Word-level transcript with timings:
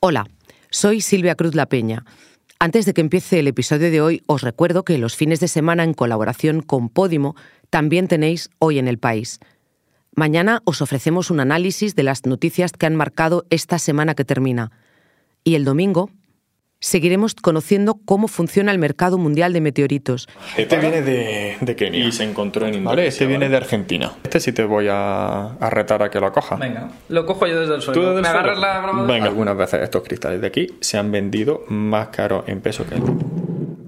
Hola, 0.00 0.28
soy 0.70 1.00
Silvia 1.00 1.34
Cruz 1.34 1.56
La 1.56 1.66
Peña. 1.66 2.04
Antes 2.60 2.86
de 2.86 2.94
que 2.94 3.00
empiece 3.00 3.40
el 3.40 3.48
episodio 3.48 3.90
de 3.90 4.00
hoy, 4.00 4.22
os 4.26 4.42
recuerdo 4.42 4.84
que 4.84 4.96
los 4.96 5.16
fines 5.16 5.40
de 5.40 5.48
semana 5.48 5.82
en 5.82 5.92
colaboración 5.92 6.62
con 6.62 6.88
Podimo 6.88 7.34
también 7.68 8.06
tenéis 8.06 8.48
Hoy 8.60 8.78
en 8.78 8.86
el 8.86 8.98
País. 8.98 9.40
Mañana 10.14 10.62
os 10.64 10.82
ofrecemos 10.82 11.32
un 11.32 11.40
análisis 11.40 11.96
de 11.96 12.04
las 12.04 12.26
noticias 12.26 12.70
que 12.70 12.86
han 12.86 12.94
marcado 12.94 13.44
esta 13.50 13.80
semana 13.80 14.14
que 14.14 14.24
termina. 14.24 14.70
Y 15.42 15.56
el 15.56 15.64
domingo 15.64 16.12
seguiremos 16.80 17.34
conociendo 17.34 18.00
cómo 18.04 18.28
funciona 18.28 18.70
el 18.72 18.78
mercado 18.78 19.18
mundial 19.18 19.52
de 19.52 19.60
meteoritos. 19.60 20.28
Este 20.56 20.78
viene 20.78 21.02
de, 21.02 21.56
de 21.60 21.76
Kenia. 21.76 22.06
Y 22.06 22.12
se 22.12 22.24
encontró 22.24 22.66
en 22.66 22.74
Indonesia. 22.74 22.90
¿Vale? 22.90 23.06
Este 23.08 23.26
viene 23.26 23.46
¿vale? 23.46 23.50
de 23.50 23.56
Argentina. 23.56 24.12
Este 24.22 24.40
sí 24.40 24.52
te 24.52 24.64
voy 24.64 24.86
a, 24.88 25.54
a 25.54 25.70
retar 25.70 26.02
a 26.02 26.10
que 26.10 26.20
lo 26.20 26.32
coja. 26.32 26.56
Venga, 26.56 26.90
lo 27.08 27.26
cojo 27.26 27.46
yo 27.46 27.60
desde 27.60 27.74
el 27.74 27.82
suelo. 27.82 28.00
¿Tú 28.00 28.06
desde 28.06 28.16
el 28.18 28.22
¿Me 28.22 28.28
suelo? 28.28 28.40
agarras 28.40 28.58
la 28.60 28.80
grabadora? 28.80 29.12
Venga. 29.12 29.26
Algunas 29.28 29.56
veces 29.56 29.82
estos 29.82 30.02
cristales 30.02 30.40
de 30.40 30.46
aquí 30.46 30.68
se 30.80 30.98
han 30.98 31.10
vendido 31.10 31.64
más 31.68 32.08
caros 32.08 32.44
en 32.46 32.60
peso 32.60 32.86
que 32.86 32.94
el 32.94 33.02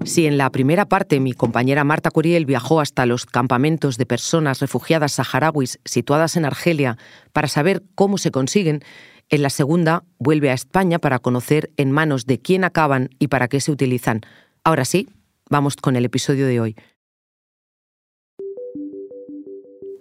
Si 0.05 0.27
en 0.27 0.37
la 0.37 0.51
primera 0.51 0.87
parte 0.87 1.21
mi 1.21 1.33
compañera 1.33 1.85
Marta 1.85 2.11
Curiel 2.11 2.45
viajó 2.47 2.81
hasta 2.81 3.07
los 3.07 3.25
campamentos 3.27 3.99
de 3.99 4.07
personas 4.07 4.61
refugiadas 4.61 5.13
saharauis 5.13 5.79
situadas 5.85 6.37
en 6.37 6.45
Argelia 6.45 6.97
para 7.33 7.49
saber 7.49 7.83
cómo 7.95 8.19
se 8.19 8.31
consiguen, 8.31 8.83
en 9.31 9.43
la 9.43 9.51
segunda 9.51 10.05
vuelve 10.19 10.51
a 10.51 10.55
España 10.55 10.99
para 10.99 11.21
conocer 11.21 11.71
en 11.77 11.93
manos 11.93 12.27
de 12.27 12.41
quién 12.41 12.65
acaban 12.65 13.11
y 13.19 13.29
para 13.29 13.49
qué 13.49 13.61
se 13.61 13.73
utilizan. 13.73 14.21
Ahora 14.65 14.85
sí, 14.85 15.09
vamos 15.49 15.77
con 15.77 15.97
el 15.97 16.05
episodio 16.05 16.47
de 16.47 16.61
hoy. 16.61 16.77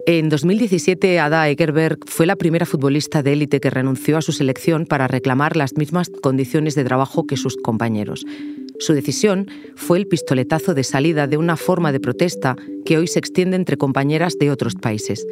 En 0.06 0.28
2017, 0.28 1.20
Ada 1.20 1.48
Egerberg 1.48 1.98
fue 2.06 2.26
la 2.26 2.34
primera 2.34 2.66
futbolista 2.66 3.22
de 3.22 3.34
élite 3.34 3.60
que 3.60 3.70
renunció 3.70 4.18
a 4.18 4.22
su 4.22 4.32
selección 4.32 4.86
para 4.86 5.06
reclamar 5.06 5.56
las 5.56 5.76
mismas 5.76 6.10
condiciones 6.22 6.74
de 6.74 6.84
trabajo 6.84 7.26
que 7.26 7.36
sus 7.36 7.56
compañeros. 7.56 8.24
Su 8.80 8.94
decisión 8.94 9.46
fue 9.76 9.98
el 9.98 10.06
pistoletazo 10.06 10.72
de 10.72 10.84
salida 10.84 11.26
de 11.26 11.36
una 11.36 11.58
forma 11.58 11.92
de 11.92 12.00
protesta 12.00 12.56
que 12.86 12.96
hoy 12.96 13.06
se 13.08 13.18
extiende 13.18 13.56
entre 13.56 13.76
compañeras 13.76 14.38
de 14.40 14.50
otros 14.50 14.74
países. 14.74 15.26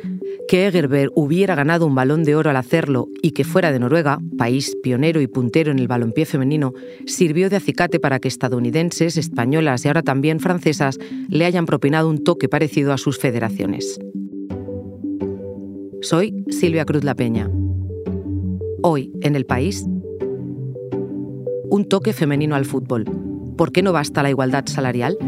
Que 0.46 0.66
Egerberg 0.66 1.10
hubiera 1.14 1.54
ganado 1.54 1.86
un 1.86 1.94
balón 1.94 2.24
de 2.24 2.36
oro 2.36 2.50
al 2.50 2.56
hacerlo 2.56 3.08
y 3.22 3.30
que 3.30 3.44
fuera 3.44 3.72
de 3.72 3.78
Noruega, 3.78 4.18
país 4.36 4.76
pionero 4.82 5.22
y 5.22 5.28
puntero 5.28 5.72
en 5.72 5.78
el 5.78 5.88
balompié 5.88 6.26
femenino, 6.26 6.74
sirvió 7.06 7.48
de 7.48 7.56
acicate 7.56 7.98
para 7.98 8.20
que 8.20 8.28
estadounidenses, 8.28 9.16
españolas 9.16 9.82
y 9.84 9.88
ahora 9.88 10.02
también 10.02 10.40
francesas 10.40 10.98
le 11.28 11.46
hayan 11.46 11.64
propinado 11.64 12.10
un 12.10 12.22
toque 12.22 12.50
parecido 12.50 12.92
a 12.92 12.98
sus 12.98 13.18
federaciones. 13.18 13.98
Soy 16.02 16.44
Silvia 16.50 16.84
Cruz 16.84 17.02
La 17.02 17.14
Peña. 17.14 17.50
Hoy, 18.82 19.10
en 19.22 19.36
el 19.36 19.46
país, 19.46 19.86
un 21.70 21.86
toque 21.88 22.12
femenino 22.12 22.54
al 22.54 22.66
fútbol. 22.66 23.04
¿Por 23.58 23.72
qué 23.72 23.82
no 23.82 23.92
basta 23.92 24.22
la 24.22 24.30
igualdad 24.30 24.64
salarial? 24.66 25.18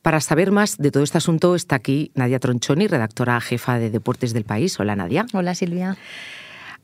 Para 0.00 0.20
saber 0.20 0.52
más 0.52 0.78
de 0.78 0.90
todo 0.90 1.02
este 1.02 1.18
asunto 1.18 1.54
está 1.54 1.76
aquí 1.76 2.10
Nadia 2.14 2.40
Tronchoni, 2.40 2.86
redactora 2.86 3.38
jefa 3.42 3.78
de 3.78 3.90
Deportes 3.90 4.32
del 4.32 4.44
País. 4.44 4.80
Hola 4.80 4.96
Nadia. 4.96 5.26
Hola 5.34 5.54
Silvia. 5.54 5.98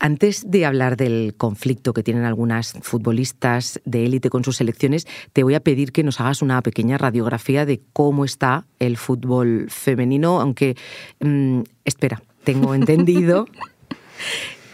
Antes 0.04 0.50
de 0.50 0.66
hablar 0.66 0.96
del 0.96 1.36
conflicto 1.36 1.94
que 1.94 2.02
tienen 2.02 2.24
algunas 2.24 2.72
futbolistas 2.82 3.80
de 3.84 4.04
élite 4.04 4.30
con 4.30 4.42
sus 4.42 4.56
selecciones, 4.56 5.06
te 5.32 5.44
voy 5.44 5.54
a 5.54 5.60
pedir 5.60 5.92
que 5.92 6.02
nos 6.02 6.20
hagas 6.20 6.42
una 6.42 6.60
pequeña 6.60 6.98
radiografía 6.98 7.64
de 7.66 7.80
cómo 7.92 8.24
está 8.24 8.66
el 8.80 8.96
fútbol 8.96 9.66
femenino, 9.70 10.40
aunque, 10.40 10.76
mmm, 11.20 11.60
espera, 11.84 12.20
tengo 12.42 12.74
entendido 12.74 13.46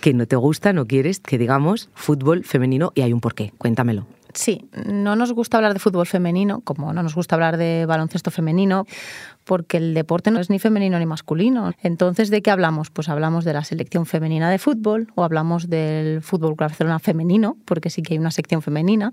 que 0.01 0.15
no 0.15 0.27
te 0.27 0.37
gusta, 0.37 0.73
no 0.73 0.87
quieres 0.87 1.21
que 1.21 1.37
digamos 1.37 1.91
fútbol 1.93 2.43
femenino 2.45 2.93
y 2.95 3.03
hay 3.03 3.13
un 3.13 3.21
porqué. 3.21 3.53
Cuéntamelo. 3.59 4.07
Sí, 4.35 4.69
no 4.87 5.17
nos 5.17 5.33
gusta 5.33 5.57
hablar 5.57 5.73
de 5.73 5.79
fútbol 5.79 6.07
femenino, 6.07 6.61
como 6.61 6.93
no 6.93 7.03
nos 7.03 7.15
gusta 7.15 7.35
hablar 7.37 7.57
de 7.57 7.87
baloncesto 7.87 8.31
femenino, 8.31 8.87
porque 9.45 9.79
el 9.79 9.95
deporte 9.95 10.31
no 10.31 10.41
es 10.41 10.51
ni 10.51 10.59
femenino 10.59 10.99
ni 10.99 11.07
masculino. 11.07 11.73
Entonces, 11.83 12.31
¿de 12.31 12.43
qué 12.43 12.51
hablamos? 12.51 12.91
Pues 12.91 13.09
hablamos 13.09 13.45
de 13.45 13.53
la 13.53 13.65
selección 13.65 14.07
femenina 14.07 14.51
de 14.51 14.59
fútbol 14.59 15.09
o 15.15 15.25
hablamos 15.25 15.69
del 15.69 16.23
fútbol 16.23 16.55
Barcelona 16.55 16.99
femenino, 16.99 17.57
porque 17.65 17.91
sí 17.91 18.03
que 18.03 18.15
hay 18.15 18.19
una 18.19 18.31
sección 18.31 18.63
femenina, 18.63 19.11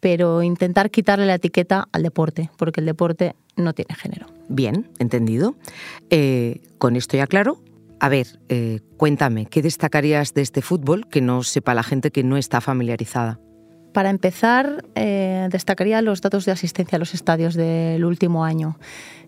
pero 0.00 0.42
intentar 0.42 0.90
quitarle 0.90 1.26
la 1.26 1.34
etiqueta 1.34 1.88
al 1.92 2.02
deporte, 2.02 2.50
porque 2.56 2.80
el 2.80 2.86
deporte 2.86 3.34
no 3.56 3.72
tiene 3.72 3.94
género. 3.94 4.26
Bien, 4.48 4.90
entendido. 4.98 5.54
Eh, 6.10 6.60
con 6.78 6.96
esto 6.96 7.16
ya 7.16 7.26
claro. 7.26 7.58
A 8.00 8.08
ver, 8.08 8.40
eh, 8.48 8.80
cuéntame, 8.96 9.46
¿qué 9.46 9.62
destacarías 9.62 10.34
de 10.34 10.42
este 10.42 10.60
fútbol 10.60 11.06
que 11.08 11.20
no 11.20 11.44
sepa 11.44 11.72
la 11.72 11.84
gente 11.84 12.10
que 12.10 12.24
no 12.24 12.36
está 12.36 12.60
familiarizada? 12.60 13.38
Para 13.92 14.08
empezar, 14.08 14.84
eh, 14.94 15.48
destacaría 15.50 16.00
los 16.00 16.20
datos 16.22 16.46
de 16.46 16.52
asistencia 16.52 16.96
a 16.96 16.98
los 16.98 17.14
estadios 17.14 17.54
del 17.54 18.04
último 18.04 18.44
año. 18.44 18.78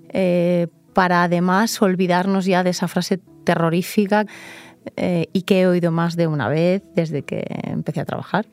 Eh, 0.09 0.69
para 0.95 1.25
además 1.25 1.81
olvidarnos 1.83 2.47
ya 2.47 2.63
de 2.63 2.71
esa 2.71 2.89
frase 2.89 3.21
terrorífica 3.45 4.27
eh, 4.97 5.27
y 5.33 5.43
que 5.43 5.61
he 5.61 5.67
oído 5.67 5.91
más 5.91 6.17
de 6.17 6.27
una 6.29 6.49
vez 6.49 6.83
desde 6.95 7.23
que 7.23 7.45
empecé 7.65 8.01
a 8.01 8.05
trabajar, 8.05 8.47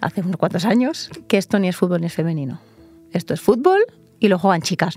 hace 0.00 0.20
unos 0.20 0.36
cuantos 0.36 0.64
años, 0.64 1.10
que 1.26 1.36
esto 1.36 1.58
ni 1.58 1.68
es 1.68 1.76
fútbol 1.76 2.00
ni 2.00 2.06
es 2.06 2.14
femenino. 2.14 2.60
Esto 3.12 3.34
es 3.34 3.40
fútbol 3.40 3.80
y 4.20 4.28
lo 4.28 4.38
juegan 4.38 4.62
chicas 4.62 4.94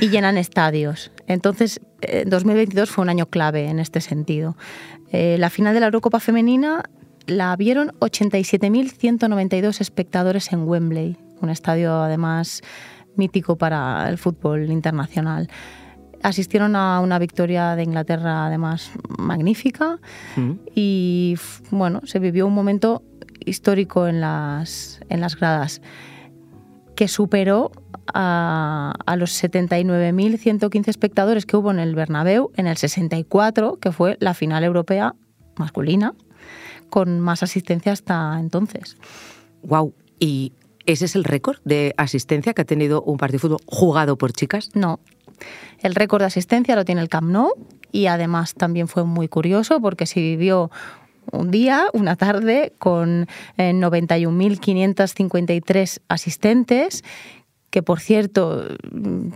y 0.00 0.08
llenan 0.08 0.36
estadios. 0.36 1.12
Entonces, 1.28 1.80
2022 2.26 2.90
fue 2.90 3.02
un 3.02 3.10
año 3.10 3.26
clave 3.26 3.68
en 3.68 3.78
este 3.78 4.00
sentido. 4.00 4.56
la 5.12 5.50
final 5.50 5.72
de 5.74 5.80
la 5.80 5.86
Eurocopa 5.86 6.18
femenina 6.20 6.82
la 7.26 7.54
vieron 7.56 7.92
87.192 8.00 9.80
espectadores 9.80 10.52
en 10.52 10.68
Wembley, 10.68 11.16
un 11.40 11.50
estadio 11.50 11.94
además 12.02 12.62
mítico 13.16 13.56
para 13.56 14.08
el 14.08 14.18
fútbol 14.18 14.70
internacional. 14.70 15.48
Asistieron 16.22 16.76
a 16.76 17.00
una 17.00 17.18
victoria 17.18 17.74
de 17.74 17.82
Inglaterra 17.82 18.46
además 18.46 18.92
magnífica 19.18 19.98
mm. 20.36 20.52
y 20.74 21.36
bueno, 21.70 22.00
se 22.04 22.18
vivió 22.20 22.46
un 22.46 22.54
momento 22.54 23.02
histórico 23.44 24.06
en 24.06 24.20
las, 24.20 25.00
en 25.08 25.20
las 25.20 25.36
gradas 25.36 25.82
que 26.94 27.08
superó 27.08 27.72
a, 28.14 28.92
a 29.04 29.16
los 29.16 29.42
79.115 29.42 30.88
espectadores 30.88 31.44
que 31.44 31.56
hubo 31.56 31.70
en 31.70 31.80
el 31.80 31.94
Bernabéu 31.94 32.52
en 32.56 32.66
el 32.66 32.76
64, 32.76 33.78
que 33.80 33.90
fue 33.90 34.16
la 34.20 34.34
final 34.34 34.62
europea 34.62 35.14
masculina 35.56 36.14
con 36.92 37.18
más 37.20 37.42
asistencia 37.42 37.90
hasta 37.90 38.38
entonces. 38.38 38.98
Wow. 39.62 39.94
¿Y 40.20 40.52
ese 40.84 41.06
es 41.06 41.16
el 41.16 41.24
récord 41.24 41.56
de 41.64 41.94
asistencia 41.96 42.52
que 42.52 42.60
ha 42.60 42.66
tenido 42.66 43.00
un 43.00 43.16
partido 43.16 43.38
de 43.38 43.40
fútbol 43.40 43.60
jugado 43.64 44.18
por 44.18 44.32
chicas? 44.32 44.68
No. 44.74 45.00
El 45.80 45.94
récord 45.94 46.20
de 46.20 46.26
asistencia 46.26 46.76
lo 46.76 46.84
tiene 46.84 47.00
el 47.00 47.08
Camp 47.08 47.30
Nou 47.30 47.54
y 47.92 48.08
además 48.08 48.52
también 48.52 48.88
fue 48.88 49.04
muy 49.04 49.26
curioso 49.26 49.80
porque 49.80 50.04
se 50.04 50.20
vivió 50.20 50.70
un 51.30 51.50
día, 51.50 51.86
una 51.94 52.16
tarde, 52.16 52.74
con 52.78 53.26
eh, 53.56 53.72
91.553 53.72 56.00
asistentes 56.08 57.04
que 57.70 57.82
por 57.82 58.00
cierto 58.00 58.66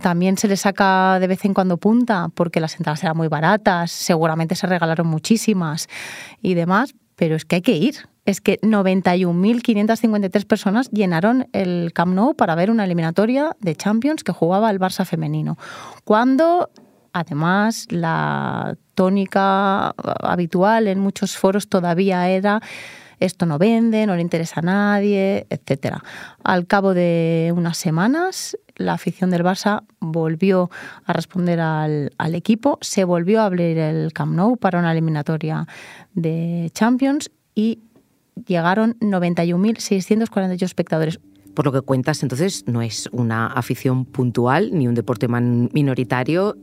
también 0.03 0.37
se 0.37 0.47
le 0.47 0.57
saca 0.57 1.17
de 1.19 1.25
vez 1.25 1.43
en 1.43 1.55
cuando 1.55 1.77
punta 1.77 2.29
porque 2.35 2.59
las 2.59 2.75
entradas 2.75 3.03
eran 3.03 3.17
muy 3.17 3.29
baratas, 3.29 3.89
seguramente 3.89 4.53
se 4.53 4.67
regalaron 4.67 5.07
muchísimas 5.07 5.87
y 6.39 6.53
demás, 6.53 6.93
pero 7.17 7.35
es 7.35 7.43
que 7.43 7.57
hay 7.57 7.61
que 7.61 7.75
ir. 7.75 7.95
Es 8.25 8.39
que 8.41 8.59
91.553 8.61 10.45
personas 10.45 10.89
llenaron 10.91 11.47
el 11.51 11.91
Camp 11.93 12.13
Nou 12.13 12.35
para 12.35 12.55
ver 12.55 12.71
una 12.71 12.85
eliminatoria 12.85 13.55
de 13.59 13.75
Champions 13.75 14.23
que 14.23 14.31
jugaba 14.31 14.69
el 14.69 14.79
Barça 14.79 15.03
femenino. 15.03 15.57
Cuando, 16.05 16.69
además, 17.11 17.87
la 17.89 18.77
tónica 18.95 19.89
habitual 20.21 20.87
en 20.87 20.99
muchos 20.99 21.37
foros 21.37 21.67
todavía 21.67 22.29
era 22.29 22.61
esto 23.19 23.47
no 23.47 23.57
vende, 23.57 24.05
no 24.05 24.15
le 24.15 24.21
interesa 24.21 24.59
a 24.59 24.63
nadie, 24.63 25.47
etc. 25.49 25.97
Al 26.43 26.67
cabo 26.67 26.93
de 26.93 27.51
unas 27.55 27.77
semanas, 27.77 28.57
la 28.77 28.93
afición 28.93 29.29
del 29.29 29.43
Barça 29.43 29.83
volvió 29.99 30.69
a 31.05 31.13
responder 31.13 31.59
al, 31.59 32.11
equipo, 32.33 32.77
se 32.81 33.03
volvió 33.03 33.41
a 33.41 33.45
abrir 33.45 33.77
el 33.77 34.13
Camp 34.13 34.33
Nou 34.35 34.57
para 34.57 34.79
una 34.79 34.91
eliminatoria 34.91 35.67
de 36.13 36.69
Champions 36.73 37.31
y 37.55 37.79
llegaron 38.45 38.97
91.648 38.99 40.61
espectadores. 40.63 41.19
Por 41.53 41.65
lo 41.65 41.71
que 41.71 41.81
cuentas, 41.81 42.21
entonces, 42.21 42.65
no 42.67 42.83
es 42.83 43.09
una 43.11 43.47
afición 43.47 44.05
puntual 44.05 44.69
ni 44.73 44.87
un 44.87 44.93
deporte 44.93 45.27
minoritario, 45.27 46.55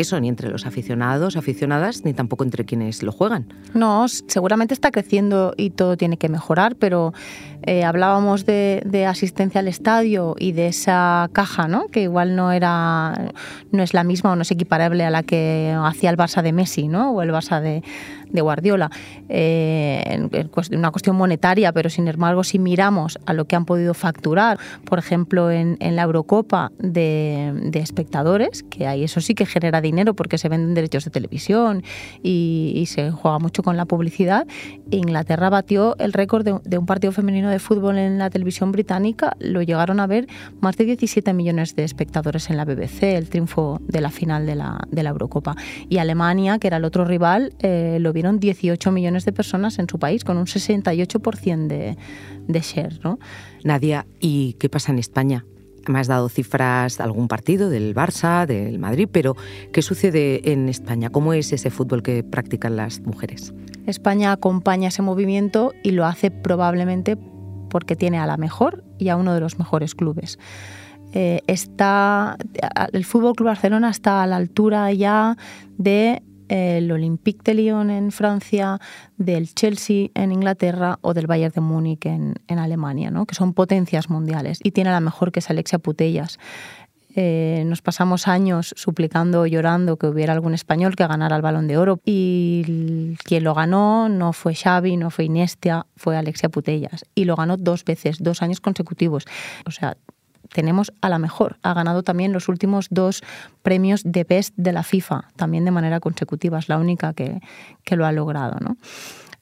eso, 0.00 0.18
ni 0.20 0.28
entre 0.28 0.50
los 0.50 0.66
aficionados, 0.66 1.36
aficionadas, 1.36 2.04
ni 2.04 2.12
tampoco 2.12 2.44
entre 2.44 2.64
quienes 2.64 3.02
lo 3.02 3.12
juegan. 3.12 3.46
No, 3.72 4.06
seguramente 4.08 4.74
está 4.74 4.90
creciendo 4.90 5.54
y 5.56 5.70
todo 5.70 5.96
tiene 5.96 6.16
que 6.16 6.28
mejorar, 6.28 6.76
pero 6.76 7.12
Eh, 7.66 7.82
hablábamos 7.82 8.44
de, 8.44 9.06
asistencia 9.08 9.60
al 9.60 9.68
estadio 9.68 10.34
y 10.38 10.52
de 10.52 10.68
esa 10.68 11.30
caja, 11.32 11.66
¿no? 11.66 11.86
que 11.88 12.02
igual 12.02 12.36
no 12.36 12.52
era 12.52 13.32
no 13.72 13.82
es 13.82 13.94
la 13.94 14.04
misma 14.04 14.32
o 14.32 14.36
no 14.36 14.42
es 14.42 14.50
equiparable 14.50 15.04
a 15.04 15.10
la 15.10 15.22
que 15.22 15.74
hacía 15.82 16.10
el 16.10 16.16
Barça 16.16 16.42
de 16.42 16.52
Messi 16.52 16.88
¿no? 16.88 17.12
o 17.12 17.22
el 17.22 17.30
Barça 17.30 17.60
de, 17.60 17.82
de 18.34 18.42
Guardiola, 18.42 18.90
eh, 19.28 20.28
una 20.72 20.90
cuestión 20.90 21.16
monetaria, 21.16 21.72
pero 21.72 21.88
sin 21.88 22.08
embargo 22.08 22.44
si 22.44 22.58
miramos 22.58 23.18
a 23.26 23.32
lo 23.32 23.46
que 23.46 23.56
han 23.56 23.64
podido 23.64 23.94
facturar, 23.94 24.58
por 24.84 24.98
ejemplo 24.98 25.50
en, 25.50 25.78
la 25.80 26.02
Eurocopa 26.02 26.72
de, 26.78 27.70
espectadores, 27.74 28.64
que 28.64 28.86
ahí 28.86 29.04
eso 29.04 29.20
sí 29.20 29.34
que 29.34 29.46
genera 29.46 29.80
dinero 29.80 30.14
porque 30.14 30.36
se 30.36 30.48
venden 30.48 30.74
derechos 30.74 31.04
de 31.04 31.10
televisión 31.10 31.82
y, 32.22 32.84
se 32.84 33.10
juega 33.10 33.38
mucho 33.38 33.62
con 33.62 33.76
la 33.76 33.86
publicidad, 33.86 34.46
Inglaterra 34.90 35.48
batió 35.48 35.96
el 35.98 36.12
récord 36.12 36.44
de, 36.44 36.78
un 36.78 36.86
partido 36.86 37.12
femenino 37.12 37.48
de 37.48 37.58
fútbol 37.58 37.98
en 37.98 38.18
la 38.18 38.30
televisión 38.30 38.72
británica, 38.72 39.36
lo 39.38 39.62
llegaron 39.62 40.00
a 40.00 40.06
ver 40.06 40.26
más 40.60 40.76
de 40.76 40.84
17 40.84 41.32
millones 41.32 41.76
de 41.76 41.84
espectadores 41.84 42.50
en 42.50 42.56
la 42.56 42.64
BBC, 42.64 43.04
el 43.04 43.28
triunfo 43.28 43.80
de 43.86 44.00
la 44.00 44.10
final 44.10 44.44
de 44.44 44.54
la, 44.54 44.86
Eurocopa. 44.92 45.54
Y 45.88 45.98
Alemania, 45.98 46.58
que 46.58 46.66
era 46.66 46.78
el 46.78 46.84
otro 46.84 47.04
rival, 47.04 47.52
eh, 47.60 47.98
lo 48.00 48.12
vieron 48.12 48.23
18 48.32 48.90
millones 48.90 49.24
de 49.24 49.32
personas 49.32 49.78
en 49.78 49.88
su 49.88 49.98
país, 49.98 50.24
con 50.24 50.36
un 50.36 50.46
68% 50.46 51.66
de, 51.66 51.96
de 52.46 52.60
share. 52.60 53.00
¿no? 53.02 53.18
Nadia, 53.64 54.06
¿y 54.20 54.54
qué 54.54 54.68
pasa 54.68 54.92
en 54.92 54.98
España? 54.98 55.44
Me 55.86 55.98
has 55.98 56.06
dado 56.06 56.28
cifras 56.28 56.98
de 56.98 57.04
algún 57.04 57.28
partido, 57.28 57.68
del 57.68 57.94
Barça, 57.94 58.46
del 58.46 58.78
Madrid, 58.78 59.08
pero 59.10 59.36
¿qué 59.72 59.82
sucede 59.82 60.50
en 60.52 60.68
España? 60.68 61.10
¿Cómo 61.10 61.34
es 61.34 61.52
ese 61.52 61.70
fútbol 61.70 62.02
que 62.02 62.22
practican 62.22 62.76
las 62.76 63.00
mujeres? 63.00 63.52
España 63.86 64.32
acompaña 64.32 64.88
ese 64.88 65.02
movimiento 65.02 65.72
y 65.82 65.90
lo 65.90 66.06
hace 66.06 66.30
probablemente 66.30 67.18
porque 67.68 67.96
tiene 67.96 68.18
a 68.18 68.26
la 68.26 68.36
mejor 68.36 68.84
y 68.98 69.08
a 69.08 69.16
uno 69.16 69.34
de 69.34 69.40
los 69.40 69.58
mejores 69.58 69.94
clubes. 69.94 70.38
Eh, 71.12 71.42
está, 71.46 72.36
el 72.92 73.04
Fútbol 73.04 73.34
Club 73.34 73.46
Barcelona 73.46 73.90
está 73.90 74.22
a 74.22 74.26
la 74.26 74.36
altura 74.36 74.92
ya 74.92 75.36
de 75.76 76.22
el 76.54 76.92
Olympique 76.92 77.42
de 77.42 77.54
Lyon 77.54 77.90
en 77.90 78.12
Francia, 78.12 78.78
del 79.16 79.52
Chelsea 79.54 80.10
en 80.14 80.30
Inglaterra 80.30 81.00
o 81.00 81.12
del 81.12 81.26
Bayern 81.26 81.52
de 81.52 81.60
Múnich 81.60 82.06
en, 82.06 82.34
Alemania, 82.46 83.10
¿no? 83.10 83.26
que 83.26 83.34
son 83.34 83.54
potencias 83.54 84.08
mundiales. 84.08 84.60
Y 84.62 84.70
tiene 84.70 84.90
la 84.90 85.00
mejor 85.00 85.32
que 85.32 85.40
es 85.40 85.50
Alexia 85.50 85.80
Putellas. 85.80 86.38
Eh, 87.16 87.64
nos 87.66 87.82
pasamos 87.82 88.28
años 88.28 88.72
suplicando, 88.76 89.46
llorando 89.46 89.96
que 89.96 90.06
hubiera 90.06 90.32
algún 90.32 90.54
español 90.54 90.94
que 90.94 91.06
ganara 91.06 91.34
el 91.34 91.42
balón 91.42 91.66
de 91.66 91.76
oro 91.76 92.00
y 92.04 93.16
quien 93.24 93.44
lo 93.44 93.54
ganó 93.54 94.08
no 94.08 94.32
fue 94.32 94.54
Xavi, 94.54 94.96
no 94.96 95.10
fue 95.10 95.24
Inestia, 95.24 95.86
fue 95.96 96.16
Alexia 96.16 96.48
Putellas 96.48 97.04
y 97.16 97.24
lo 97.24 97.34
ganó 97.34 97.56
dos 97.56 97.84
veces, 97.84 98.18
dos 98.20 98.42
años 98.42 98.60
consecutivos. 98.60 99.24
O 99.66 99.72
sea, 99.72 99.96
tenemos 100.54 100.92
a 101.00 101.08
la 101.08 101.18
mejor. 101.18 101.58
Ha 101.62 101.74
ganado 101.74 102.04
también 102.04 102.32
los 102.32 102.48
últimos 102.48 102.86
dos 102.88 103.22
premios 103.62 104.02
de 104.04 104.22
Best 104.22 104.54
de 104.56 104.72
la 104.72 104.84
FIFA, 104.84 105.28
también 105.34 105.64
de 105.64 105.72
manera 105.72 105.98
consecutiva. 105.98 106.60
Es 106.60 106.68
la 106.68 106.78
única 106.78 107.12
que, 107.12 107.40
lo 107.90 108.06
ha 108.06 108.12
logrado. 108.12 108.56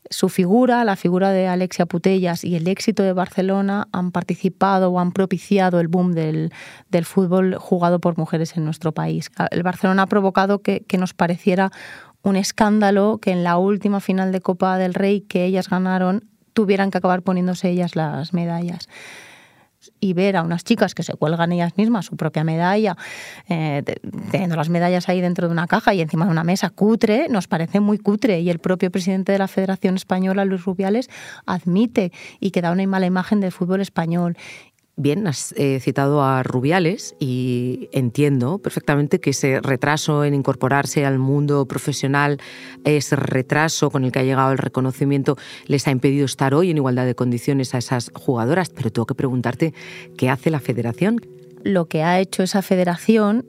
Su 0.09 0.31
figura, 0.31 0.85
la 0.85 0.97
figura 0.97 1.31
de 1.31 1.49
Alexia 1.49 1.85
Putellas 1.85 2.45
y 2.45 2.57
el 2.57 2.67
éxito 2.67 3.03
de 3.03 3.13
Barcelona 3.13 3.89
han 3.93 4.11
participado 4.11 4.91
o 4.91 4.99
han 4.99 5.13
propiciado 5.13 5.81
el 5.81 5.89
boom 5.89 6.13
del, 6.13 6.51
fútbol 7.05 7.57
jugado 7.57 8.01
por 8.01 8.17
mujeres 8.17 8.57
en 8.57 8.65
nuestro 8.65 8.93
país. 8.93 9.31
El 9.51 9.63
Barcelona 9.63 10.03
ha 10.03 10.07
provocado 10.07 10.61
que, 10.61 10.81
que 10.81 10.97
nos 10.97 11.13
pareciera 11.13 11.71
un 12.23 12.37
escándalo 12.37 13.19
que 13.19 13.33
en 13.33 13.45
la 13.45 13.59
última 13.59 14.01
final 14.01 14.33
de 14.33 14.41
Copa 14.41 14.79
del 14.79 14.95
Rey 14.95 15.21
que 15.21 15.45
ellas 15.45 15.69
ganaron 15.69 16.25
tuvieran 16.55 16.91
que 16.91 16.99
acabar 16.99 17.23
poniéndose 17.23 17.69
ellas 17.69 17.97
las 17.97 18.33
medallas 18.33 18.89
y 20.01 20.13
ver 20.13 20.37
a 20.37 20.43
unas 20.43 20.65
chicas 20.65 20.95
que 20.95 21.03
se 21.03 21.15
cuelgan 21.15 21.53
ellas 21.53 21.77
mismas 21.77 22.07
su 22.07 22.17
propia 22.17 22.45
medalla, 22.45 22.97
eh, 23.49 23.83
teniendo 24.31 24.57
las 24.57 24.69
medallas 24.69 25.09
ahí 25.09 25.21
dentro 25.21 25.49
de 25.49 25.53
una 25.53 25.67
caja 25.67 25.95
y 25.95 26.01
encima 26.01 26.25
de 26.25 26.31
una 26.31 26.45
mesa 26.45 26.71
cutre, 26.71 27.29
nos 27.29 27.49
parece 27.49 27.81
muy 27.81 27.99
cutre. 27.99 28.41
Y 28.41 28.51
el 28.51 28.59
propio 28.59 28.91
presidente 28.91 29.33
de 29.33 29.39
la 29.39 29.49
Federación 29.49 29.95
Española, 29.95 30.45
Luis 30.45 30.65
Rubiales, 30.65 31.11
admite 31.47 32.13
y 32.41 32.51
que 32.51 32.63
da 32.63 32.73
una 32.73 32.87
mala 32.87 33.07
imagen 33.07 33.41
del 33.41 33.53
fútbol 33.53 33.81
español. 33.81 34.37
Bien, 35.03 35.27
has 35.27 35.53
eh, 35.57 35.81
citado 35.81 36.23
a 36.23 36.45
Rubiales 36.45 37.17
y 37.19 37.89
entiendo 37.91 38.59
perfectamente 38.59 39.19
que 39.19 39.31
ese 39.31 39.61
retraso 39.61 40.25
en 40.25 40.33
incorporarse 40.33 41.05
al 41.05 41.19
mundo 41.19 41.67
profesional, 41.67 42.39
ese 42.85 43.17
retraso 43.17 43.91
con 43.91 44.05
el 44.05 44.13
que 44.13 44.21
ha 44.21 44.23
llegado 44.23 44.53
el 44.53 44.59
reconocimiento, 44.59 45.37
les 45.67 45.89
ha 45.89 45.91
impedido 45.91 46.25
estar 46.25 46.55
hoy 46.55 46.71
en 46.71 46.77
igualdad 46.77 47.05
de 47.05 47.17
condiciones 47.17 47.75
a 47.75 47.79
esas 47.79 48.13
jugadoras. 48.15 48.71
Pero 48.71 48.93
tengo 48.93 49.07
que 49.07 49.17
preguntarte, 49.17 49.75
¿qué 50.17 50.31
hace 50.31 50.51
la 50.51 50.61
federación? 50.61 51.21
Lo 51.65 51.89
que 51.89 52.05
ha 52.05 52.21
hecho 52.21 52.45
esa 52.45 52.63
federación 52.63 53.45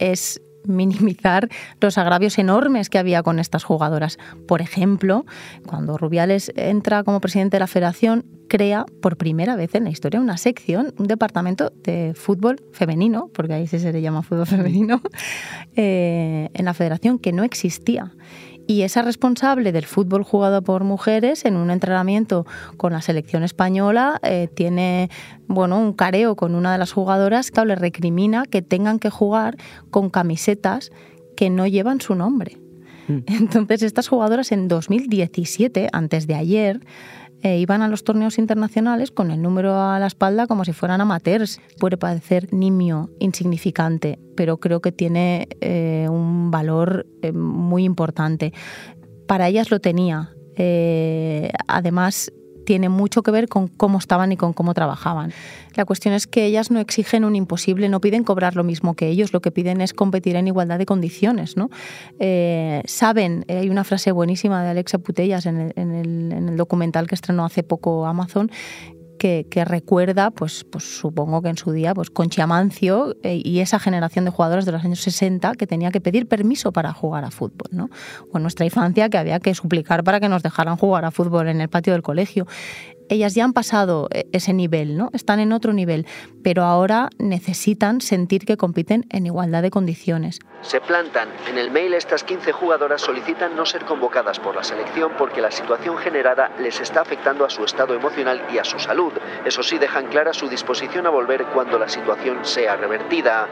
es 0.00 0.42
minimizar 0.64 1.48
los 1.80 1.98
agravios 1.98 2.38
enormes 2.38 2.90
que 2.90 2.98
había 2.98 3.22
con 3.22 3.38
estas 3.38 3.64
jugadoras. 3.64 4.18
Por 4.46 4.60
ejemplo, 4.60 5.24
cuando 5.66 5.98
Rubiales 5.98 6.52
entra 6.56 7.04
como 7.04 7.20
presidente 7.20 7.56
de 7.56 7.60
la 7.60 7.66
federación, 7.66 8.24
crea 8.48 8.86
por 9.00 9.16
primera 9.16 9.56
vez 9.56 9.74
en 9.74 9.84
la 9.84 9.90
historia 9.90 10.20
una 10.20 10.36
sección, 10.36 10.94
un 10.98 11.06
departamento 11.06 11.72
de 11.82 12.12
fútbol 12.14 12.62
femenino, 12.72 13.30
porque 13.34 13.54
ahí 13.54 13.66
sí 13.66 13.78
se 13.78 13.92
le 13.92 14.00
llama 14.00 14.22
fútbol 14.22 14.46
femenino, 14.46 15.00
eh, 15.76 16.50
en 16.52 16.64
la 16.64 16.74
federación 16.74 17.18
que 17.18 17.32
no 17.32 17.42
existía 17.42 18.12
y 18.66 18.82
esa 18.82 19.02
responsable 19.02 19.72
del 19.72 19.84
fútbol 19.84 20.24
jugado 20.24 20.62
por 20.62 20.84
mujeres 20.84 21.44
en 21.44 21.56
un 21.56 21.70
entrenamiento 21.70 22.46
con 22.76 22.92
la 22.92 23.02
selección 23.02 23.42
española 23.42 24.20
eh, 24.22 24.48
tiene 24.54 25.10
bueno 25.46 25.78
un 25.78 25.92
careo 25.92 26.36
con 26.36 26.54
una 26.54 26.72
de 26.72 26.78
las 26.78 26.92
jugadoras 26.92 27.50
que 27.50 27.64
le 27.64 27.74
recrimina 27.74 28.44
que 28.46 28.62
tengan 28.62 28.98
que 28.98 29.10
jugar 29.10 29.56
con 29.90 30.10
camisetas 30.10 30.90
que 31.36 31.50
no 31.50 31.66
llevan 31.66 32.00
su 32.00 32.14
nombre. 32.14 32.58
Mm. 33.08 33.18
Entonces 33.26 33.82
estas 33.82 34.08
jugadoras 34.08 34.52
en 34.52 34.68
2017, 34.68 35.88
antes 35.92 36.26
de 36.26 36.34
ayer, 36.34 36.80
eh, 37.44 37.58
iban 37.58 37.82
a 37.82 37.88
los 37.88 38.04
torneos 38.04 38.38
internacionales 38.38 39.10
con 39.10 39.30
el 39.30 39.42
número 39.42 39.78
a 39.78 39.98
la 39.98 40.06
espalda 40.06 40.46
como 40.46 40.64
si 40.64 40.72
fueran 40.72 41.02
amateurs. 41.02 41.60
Puede 41.78 41.98
parecer 41.98 42.50
nimio, 42.54 43.10
insignificante, 43.18 44.18
pero 44.34 44.56
creo 44.56 44.80
que 44.80 44.92
tiene 44.92 45.48
eh, 45.60 46.06
un 46.08 46.50
valor 46.50 47.06
eh, 47.20 47.32
muy 47.32 47.84
importante. 47.84 48.54
Para 49.28 49.48
ellas 49.48 49.70
lo 49.70 49.78
tenía. 49.78 50.30
además, 51.68 52.32
tiene 52.64 52.88
mucho 52.88 53.22
que 53.22 53.30
ver 53.30 53.48
con 53.48 53.68
cómo 53.68 53.98
estaban 53.98 54.32
y 54.32 54.36
con 54.36 54.52
cómo 54.52 54.74
trabajaban. 54.74 55.32
La 55.74 55.84
cuestión 55.84 56.14
es 56.14 56.26
que 56.26 56.44
ellas 56.44 56.70
no 56.70 56.78
exigen 56.80 57.24
un 57.24 57.34
imposible, 57.36 57.88
no 57.88 58.00
piden 58.00 58.24
cobrar 58.24 58.56
lo 58.56 58.64
mismo 58.64 58.94
que 58.94 59.08
ellos, 59.08 59.32
lo 59.32 59.40
que 59.40 59.50
piden 59.50 59.80
es 59.80 59.92
competir 59.92 60.36
en 60.36 60.46
igualdad 60.46 60.78
de 60.78 60.86
condiciones. 60.86 61.56
¿no? 61.56 61.70
Eh, 62.18 62.82
saben, 62.86 63.44
hay 63.48 63.68
una 63.70 63.84
frase 63.84 64.12
buenísima 64.12 64.62
de 64.62 64.70
Alexa 64.70 64.98
Putellas 64.98 65.46
en 65.46 65.72
el, 65.76 66.56
documental 66.56 67.08
que 67.08 67.14
estrenó 67.14 67.44
hace 67.44 67.62
poco 67.62 68.06
Amazon, 68.06 68.50
que, 69.24 69.64
recuerda, 69.64 70.30
pues, 70.30 70.64
pues 70.64 70.84
supongo 70.84 71.40
que 71.40 71.48
en 71.48 71.56
su 71.56 71.72
día, 71.72 71.94
pues 71.94 72.10
Conchi 72.10 72.42
Amancio 72.42 73.16
eh, 73.22 73.40
y 73.42 73.60
esa 73.60 73.78
generación 73.78 74.26
de 74.26 74.30
jugadores 74.30 74.66
de 74.66 74.72
los 74.72 74.84
años 74.84 75.00
60 75.00 75.54
que 75.54 75.66
tenía 75.66 75.90
que 75.90 76.02
pedir 76.02 76.28
permiso 76.28 76.72
para 76.72 76.92
jugar 76.92 77.24
a 77.24 77.30
fútbol, 77.30 77.68
¿no? 77.70 77.88
O 78.30 78.36
en 78.36 78.42
nuestra 78.42 78.66
infancia 78.66 79.08
que 79.08 79.16
había 79.16 79.40
que 79.40 79.54
suplicar 79.54 80.04
para 80.04 80.20
que 80.20 80.28
nos 80.28 80.42
dejaran 80.42 80.76
jugar 80.76 81.06
a 81.06 81.10
fútbol 81.10 81.48
en 81.48 81.62
el 81.62 81.70
patio 81.70 81.94
del 81.94 82.02
colegio 82.02 82.46
ellas 83.08 83.34
ya 83.34 83.44
han 83.44 83.52
pasado 83.52 84.08
eh, 84.12 84.26
ese 84.32 84.52
nivel, 84.52 84.96
¿no? 84.96 85.10
Están 85.12 85.40
en 85.40 85.52
otro 85.52 85.72
nivel, 85.72 86.06
pero 86.42 86.62
ahora 86.64 87.10
necesitan 87.18 88.00
sentir 88.00 88.44
que 88.44 88.56
compiten 88.56 89.06
en 89.10 89.26
igualdad 89.26 89.62
de 89.62 89.70
condiciones. 89.70 90.38
Se 90.62 90.80
plantan. 90.80 91.28
En 91.48 91.58
el 91.58 91.70
mail 91.70 91.94
estas 91.94 92.24
15 92.24 92.52
jugadoras 92.52 93.00
solicitan 93.00 93.54
no 93.56 93.66
ser 93.66 93.84
convocadas 93.84 94.40
por 94.40 94.56
la 94.56 94.64
selección 94.64 95.12
porque 95.18 95.40
la 95.40 95.50
situación 95.50 95.96
generada 95.96 96.50
les 96.60 96.80
está 96.80 97.02
afectando 97.02 97.44
a 97.44 97.50
su 97.50 97.64
estado 97.64 97.94
emocional 97.94 98.42
y 98.52 98.58
a 98.58 98.64
su 98.64 98.78
salud. 98.78 99.12
Eso 99.44 99.62
sí, 99.62 99.78
dejan 99.78 100.06
clara 100.06 100.32
su 100.32 100.48
disposición 100.48 101.06
a 101.06 101.10
volver 101.10 101.44
cuando 101.52 101.78
la 101.78 101.88
situación 101.88 102.44
sea 102.44 102.76
revertida. 102.76 103.48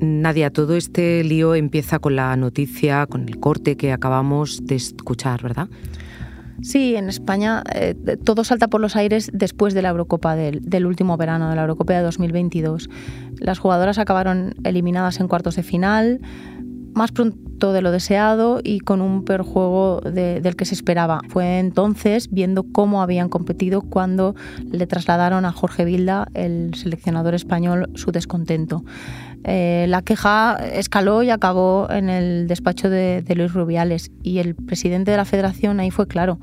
Nadia, 0.00 0.50
todo 0.50 0.76
este 0.76 1.22
lío 1.24 1.54
empieza 1.54 1.98
con 1.98 2.16
la 2.16 2.34
noticia, 2.36 3.06
con 3.06 3.28
el 3.28 3.38
corte 3.38 3.76
que 3.76 3.92
acabamos 3.92 4.64
de 4.64 4.76
escuchar, 4.76 5.42
¿verdad? 5.42 5.68
Sí, 6.62 6.94
en 6.94 7.08
España 7.08 7.62
eh, 7.74 7.94
todo 8.24 8.44
salta 8.44 8.68
por 8.68 8.80
los 8.80 8.96
aires 8.96 9.30
después 9.32 9.72
de 9.74 9.82
la 9.82 9.90
Eurocopa 9.90 10.36
del, 10.36 10.86
último 10.86 11.16
verano, 11.16 11.48
de 11.48 11.56
la 11.56 11.62
Eurocopa 11.62 11.94
de 11.94 12.02
2022. 12.02 12.90
Las 13.38 13.58
jugadoras 13.58 13.98
acabaron 13.98 14.54
eliminadas 14.64 15.20
en 15.20 15.28
cuartos 15.28 15.56
de 15.56 15.62
final, 15.62 16.20
más 16.94 17.12
pronto 17.12 17.72
de 17.72 17.82
lo 17.82 17.90
deseado 17.92 18.60
y 18.62 18.80
con 18.80 19.00
un 19.00 19.24
peor 19.24 19.42
juego 19.42 20.00
del 20.00 20.56
que 20.56 20.64
se 20.64 20.74
esperaba. 20.74 21.20
Fue 21.28 21.58
entonces, 21.58 22.28
viendo 22.30 22.64
cómo 22.64 23.02
habían 23.02 23.28
competido, 23.28 23.82
cuando 23.82 24.34
le 24.70 24.86
trasladaron 24.86 25.44
a 25.44 25.52
Jorge 25.52 25.84
Vilda, 25.84 26.28
el 26.34 26.74
seleccionador 26.74 27.34
español, 27.34 27.90
su 27.94 28.12
descontento. 28.12 28.84
Eh, 29.44 29.86
la 29.88 30.02
queja 30.02 30.56
escaló 30.72 31.22
y 31.22 31.30
acabó 31.30 31.88
en 31.90 32.10
el 32.10 32.46
despacho 32.46 32.90
de, 32.90 33.24
Luis 33.34 33.52
Rubiales 33.52 34.10
y 34.22 34.38
el 34.38 34.54
presidente 34.54 35.10
de 35.10 35.16
la 35.16 35.24
federación 35.24 35.80
ahí 35.80 35.90
fue 35.90 36.06
claro. 36.06 36.38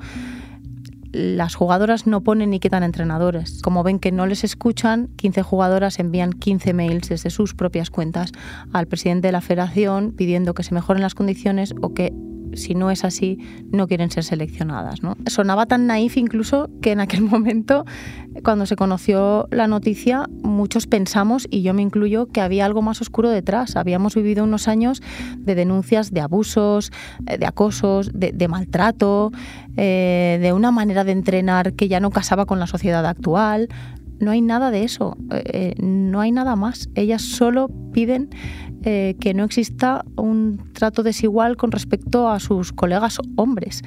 las 1.11 1.55
jugadoras 1.55 2.05
no 2.05 2.21
ponen 2.21 2.49
ni 2.49 2.59
quitan 2.59 2.83
entrenadores. 2.83 3.61
Como 3.61 3.83
ven 3.83 3.99
que 3.99 4.11
no 4.11 4.25
les 4.25 4.43
escuchan, 4.43 5.09
15 5.15 5.41
jugadoras 5.41 5.99
envían 5.99 6.33
15 6.33 6.73
mails 6.73 7.09
desde 7.09 7.29
sus 7.29 7.53
propias 7.53 7.89
cuentas 7.89 8.31
al 8.73 8.87
presidente 8.87 9.27
de 9.27 9.31
la 9.31 9.41
federación 9.41 10.11
pidiendo 10.11 10.53
que 10.53 10.63
se 10.63 10.73
mejoren 10.73 11.01
las 11.01 11.15
condiciones 11.15 11.73
o 11.81 11.93
que 11.93 12.13
si 12.53 12.75
no 12.75 12.91
es 12.91 13.03
así, 13.03 13.37
no 13.71 13.87
quieren 13.87 14.11
ser 14.11 14.23
seleccionadas. 14.23 15.03
¿no? 15.03 15.15
Sonaba 15.25 15.65
tan 15.65 15.87
naif 15.87 16.17
incluso 16.17 16.69
que 16.81 16.91
en 16.91 16.99
aquel 16.99 17.21
momento, 17.21 17.85
cuando 18.43 18.65
se 18.65 18.75
conoció 18.75 19.47
la 19.51 19.67
noticia, 19.67 20.27
muchos 20.43 20.87
pensamos, 20.87 21.47
y 21.49 21.61
yo 21.61 21.73
me 21.73 21.81
incluyo, 21.81 22.27
que 22.27 22.41
había 22.41 22.65
algo 22.65 22.81
más 22.81 23.01
oscuro 23.01 23.29
detrás. 23.29 23.75
Habíamos 23.75 24.15
vivido 24.15 24.43
unos 24.43 24.67
años 24.67 25.01
de 25.37 25.55
denuncias 25.55 26.11
de 26.11 26.21
abusos, 26.21 26.91
eh, 27.27 27.37
de 27.37 27.45
acosos, 27.45 28.11
de, 28.13 28.47
maltrato, 28.47 29.31
eh, 29.75 30.39
de 30.41 30.53
una 30.53 30.71
manera 30.71 31.03
de 31.03 31.11
entrenar 31.11 31.73
que 31.73 31.87
ya 31.87 31.99
no 31.99 32.11
casaba 32.11 32.45
con 32.45 32.59
la 32.59 32.67
sociedad 32.67 33.05
actual. 33.05 33.69
No 34.19 34.31
hay 34.31 34.41
nada 34.41 34.71
de 34.71 34.83
eso, 34.83 35.15
eh, 35.31 35.75
no 35.77 36.21
hay 36.21 36.31
nada 36.31 36.55
más. 36.55 36.89
Ellas 36.95 37.21
solo 37.21 37.69
piden 37.93 38.29
eh, 38.89 39.17
que 39.19 39.33
no 39.33 39.43
exista 39.43 40.05
un 40.15 40.61
trato 40.71 41.03
desigual 41.03 41.57
con 41.57 41.73
respecto 41.73 42.29
a 42.29 42.39
sus 42.39 42.71
colegas 42.71 43.17
hombres. 43.35 43.81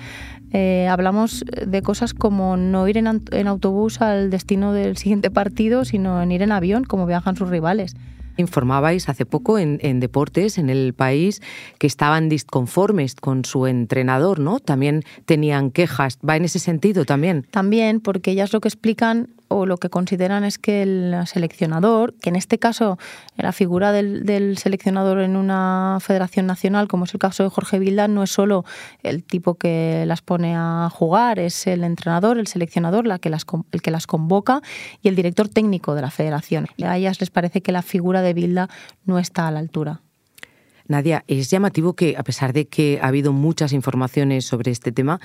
Eh, 0.53 0.89
hablamos 0.91 1.43
de 1.67 1.81
cosas 1.81 2.13
como 2.13 2.59
no 2.59 2.87
ir 2.87 2.99
en, 2.99 3.47
autobús 3.49 4.03
al 4.03 4.29
destino 4.29 4.75
del 4.75 4.99
siguiente 4.99 5.31
partido, 5.31 5.87
sino 5.87 6.21
en 6.21 6.33
ir 6.33 6.43
en 6.43 6.53
avión, 6.53 6.85
como 6.85 7.07
viajan 7.07 7.35
sus 7.35 7.49
rivales. 7.49 7.95
Informabais 8.37 9.09
hace 9.09 9.25
poco 9.25 9.59
en, 9.59 9.79
en, 9.81 10.01
Deportes, 10.01 10.59
en 10.59 10.69
el 10.69 10.93
país, 10.93 11.41
que 11.79 11.87
estaban 11.87 12.29
disconformes 12.29 13.15
con 13.15 13.47
su 13.47 13.67
entrenador, 13.67 14.39
¿no? 14.39 14.61
También 14.61 15.05
tenían 15.25 15.71
quejas. 15.71 16.19
¿Va 16.29 16.37
en 16.37 16.45
ese 16.45 16.59
sentido 16.59 17.07
también? 17.07 17.47
También, 17.51 18.01
porque 18.01 18.33
ellas 18.33 18.53
lo 18.53 18.61
que 18.61 18.69
explican 18.69 19.31
o 19.53 19.67
lo 19.67 19.79
que 19.79 19.91
consideran 19.91 20.45
es 20.45 20.59
que 20.59 20.83
el 20.83 21.15
seleccionador, 21.27 22.15
que 22.15 22.31
en 22.31 22.37
este 22.37 22.59
caso 22.61 22.99
la 23.37 23.51
figura 23.53 23.91
del, 23.91 24.57
seleccionador 24.57 25.21
en 25.21 25.35
una 25.35 25.99
federación 26.01 26.47
nacional, 26.47 26.87
como 26.87 27.05
es 27.05 27.13
el 27.15 27.19
caso 27.19 27.43
de 27.43 27.51
Jorge 27.51 27.81
Vilda, 27.81 28.07
no 28.07 28.23
es 28.23 28.31
solo 28.31 28.65
el 29.03 29.25
tipo 29.25 29.57
que 29.57 30.05
las 30.07 30.23
pone 30.23 30.55
a 30.57 30.89
jugar, 30.93 31.41
es 31.41 31.67
el 31.67 31.83
entrenador, 31.83 32.39
el 32.39 32.47
seleccionador, 32.47 33.09
la 33.09 33.19
que 33.19 33.29
las, 33.29 33.45
el 33.73 33.83
que 33.83 33.91
las 33.91 34.07
convoca 34.07 34.63
y 35.03 35.09
el 35.09 35.17
director 35.17 35.49
técnico 35.49 35.97
de 35.97 36.03
la 36.03 36.13
federación. 36.13 36.69
A 36.85 36.97
ellas 36.97 37.19
les 37.19 37.31
parece 37.31 37.61
que 37.61 37.73
la 37.73 37.83
figura 37.83 38.23
de 38.23 38.35
Vilda 38.35 38.69
no 39.05 39.19
está 39.19 39.49
a 39.49 39.51
la 39.51 39.59
altura. 39.59 40.01
Nadia, 40.91 41.23
es 41.29 41.49
llamativo 41.51 41.95
que, 41.95 42.17
a 42.19 42.25
pesar 42.25 42.53
de 42.53 42.67
que 42.67 42.99
ha 43.01 43.07
habido 43.07 43.33
muchas 43.33 43.73
informaciones 43.73 44.45
sobre 44.45 44.73
este 44.73 44.91
tema, 44.91 45.21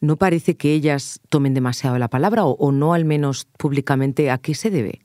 ¿no 0.00 0.16
parece 0.16 0.56
que 0.56 0.72
ellas 0.72 1.20
tomen 1.28 1.52
demasiado 1.52 1.98
la 1.98 2.08
palabra 2.08 2.46
o, 2.46 2.72
no 2.72 2.94
al 2.94 3.04
menos 3.04 3.46
públicamente? 3.58 4.30
¿A 4.30 4.38
qué 4.38 4.54
se 4.54 4.70
debe? 4.70 5.00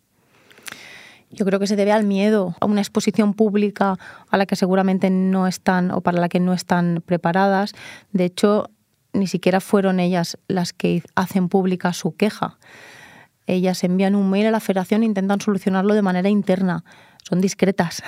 Yo 1.31 1.45
creo 1.45 1.59
que 1.59 1.67
se 1.67 1.75
debe 1.75 1.91
al 1.91 2.05
miedo, 2.05 2.55
a 2.61 2.65
una 2.65 2.79
exposición 2.79 3.33
pública 3.33 3.97
a 4.29 4.37
la 4.37 4.45
que 4.45 4.55
seguramente 4.55 5.09
no 5.09 5.47
están 5.47 5.91
o 5.91 5.99
para 5.99 6.21
la 6.21 6.29
que 6.29 6.39
no 6.39 6.53
están 6.53 7.03
preparadas. 7.05 7.73
De 8.13 8.23
hecho, 8.23 8.69
ni 9.11 9.27
siquiera 9.27 9.59
fueron 9.59 9.99
ellas 9.99 10.37
las 10.47 10.71
que 10.71 11.03
hacen 11.15 11.49
pública 11.49 11.91
su 11.91 12.15
queja. 12.15 12.57
Ellas 13.47 13.83
envían 13.83 14.15
un 14.15 14.29
mail 14.29 14.45
a 14.45 14.51
la 14.51 14.61
federación 14.61 15.03
e 15.03 15.07
intentan 15.07 15.41
solucionarlo 15.41 15.93
de 15.93 16.01
manera 16.01 16.29
interna 16.29 16.85
son 17.27 17.41
discretas. 17.41 18.03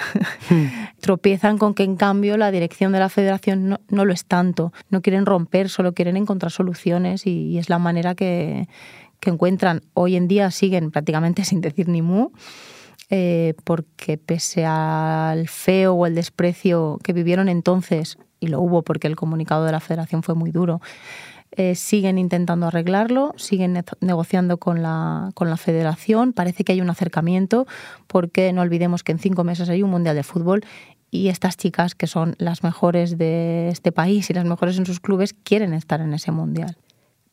Hmm. 0.50 0.66
Tropiezan 1.00 1.58
con 1.58 1.74
que 1.74 1.84
en 1.84 1.96
cambio 1.96 2.38
la 2.38 2.52
dirección 2.52 2.92
de 2.92 3.00
la 3.00 3.10
federación 3.10 3.80
no, 3.90 4.06
lo 4.06 4.14
es 4.14 4.26
tanto. 4.26 4.72
No 4.90 5.02
quieren 5.02 5.26
romper, 5.26 5.70
solo 5.70 5.94
quieren 5.94 6.18
encontrar 6.18 6.52
soluciones 6.52 7.26
y, 7.26 7.58
es 7.58 7.70
la 7.70 7.80
manera 7.80 8.16
que, 8.16 8.68
encuentran. 9.26 9.82
Hoy 9.94 10.16
en 10.16 10.30
día 10.30 10.52
siguen 10.52 10.90
prácticamente 10.92 11.44
sin 11.46 11.62
decir 11.62 11.90
ni 11.90 12.02
mu. 12.02 12.30
Eh, 13.10 13.54
porque 13.64 14.18
pese 14.18 14.66
al 14.66 15.48
feo 15.48 15.94
o 15.94 16.06
el 16.06 16.14
desprecio 16.14 17.00
que 17.04 17.14
vivieron 17.14 17.48
entonces, 17.48 18.18
y 18.42 18.48
lo 18.48 18.60
hubo 18.60 18.84
porque 18.84 19.08
el 19.08 19.16
comunicado 19.16 19.64
de 19.64 19.72
la 19.72 19.80
federación 19.80 20.24
fue 20.24 20.36
muy 20.36 20.52
duro, 20.52 20.82
eh, 21.58 21.74
siguen 21.74 22.20
intentando 22.20 22.68
arreglarlo, 22.68 23.34
siguen 23.36 23.84
negociando 24.00 24.58
con 24.58 24.84
la, 24.84 25.32
con 25.34 25.50
la 25.50 25.58
federación. 25.58 26.32
Parece 26.32 26.64
que 26.64 26.74
hay 26.74 26.82
un 26.82 26.90
acercamiento 26.92 27.66
porque 28.06 28.54
no 28.54 28.62
olvidemos 28.62 29.04
que 29.04 29.12
en 29.12 29.18
cinco 29.18 29.44
meses 29.44 29.68
hay 29.68 29.82
un 29.82 29.90
Mundial 29.90 30.16
de 30.16 30.22
Fútbol 30.22 30.64
y 31.10 31.30
estas 31.30 31.58
chicas, 31.58 31.96
que 31.96 32.06
son 32.06 32.36
las 32.38 32.64
mejores 32.64 33.18
de 33.18 33.70
este 33.70 33.92
país 33.92 34.30
y 34.30 34.34
las 34.34 34.46
mejores 34.46 34.78
en 34.78 34.86
sus 34.86 35.00
clubes, 35.00 35.34
quieren 35.34 35.74
estar 35.74 36.00
en 36.00 36.14
ese 36.14 36.32
Mundial. 36.32 36.78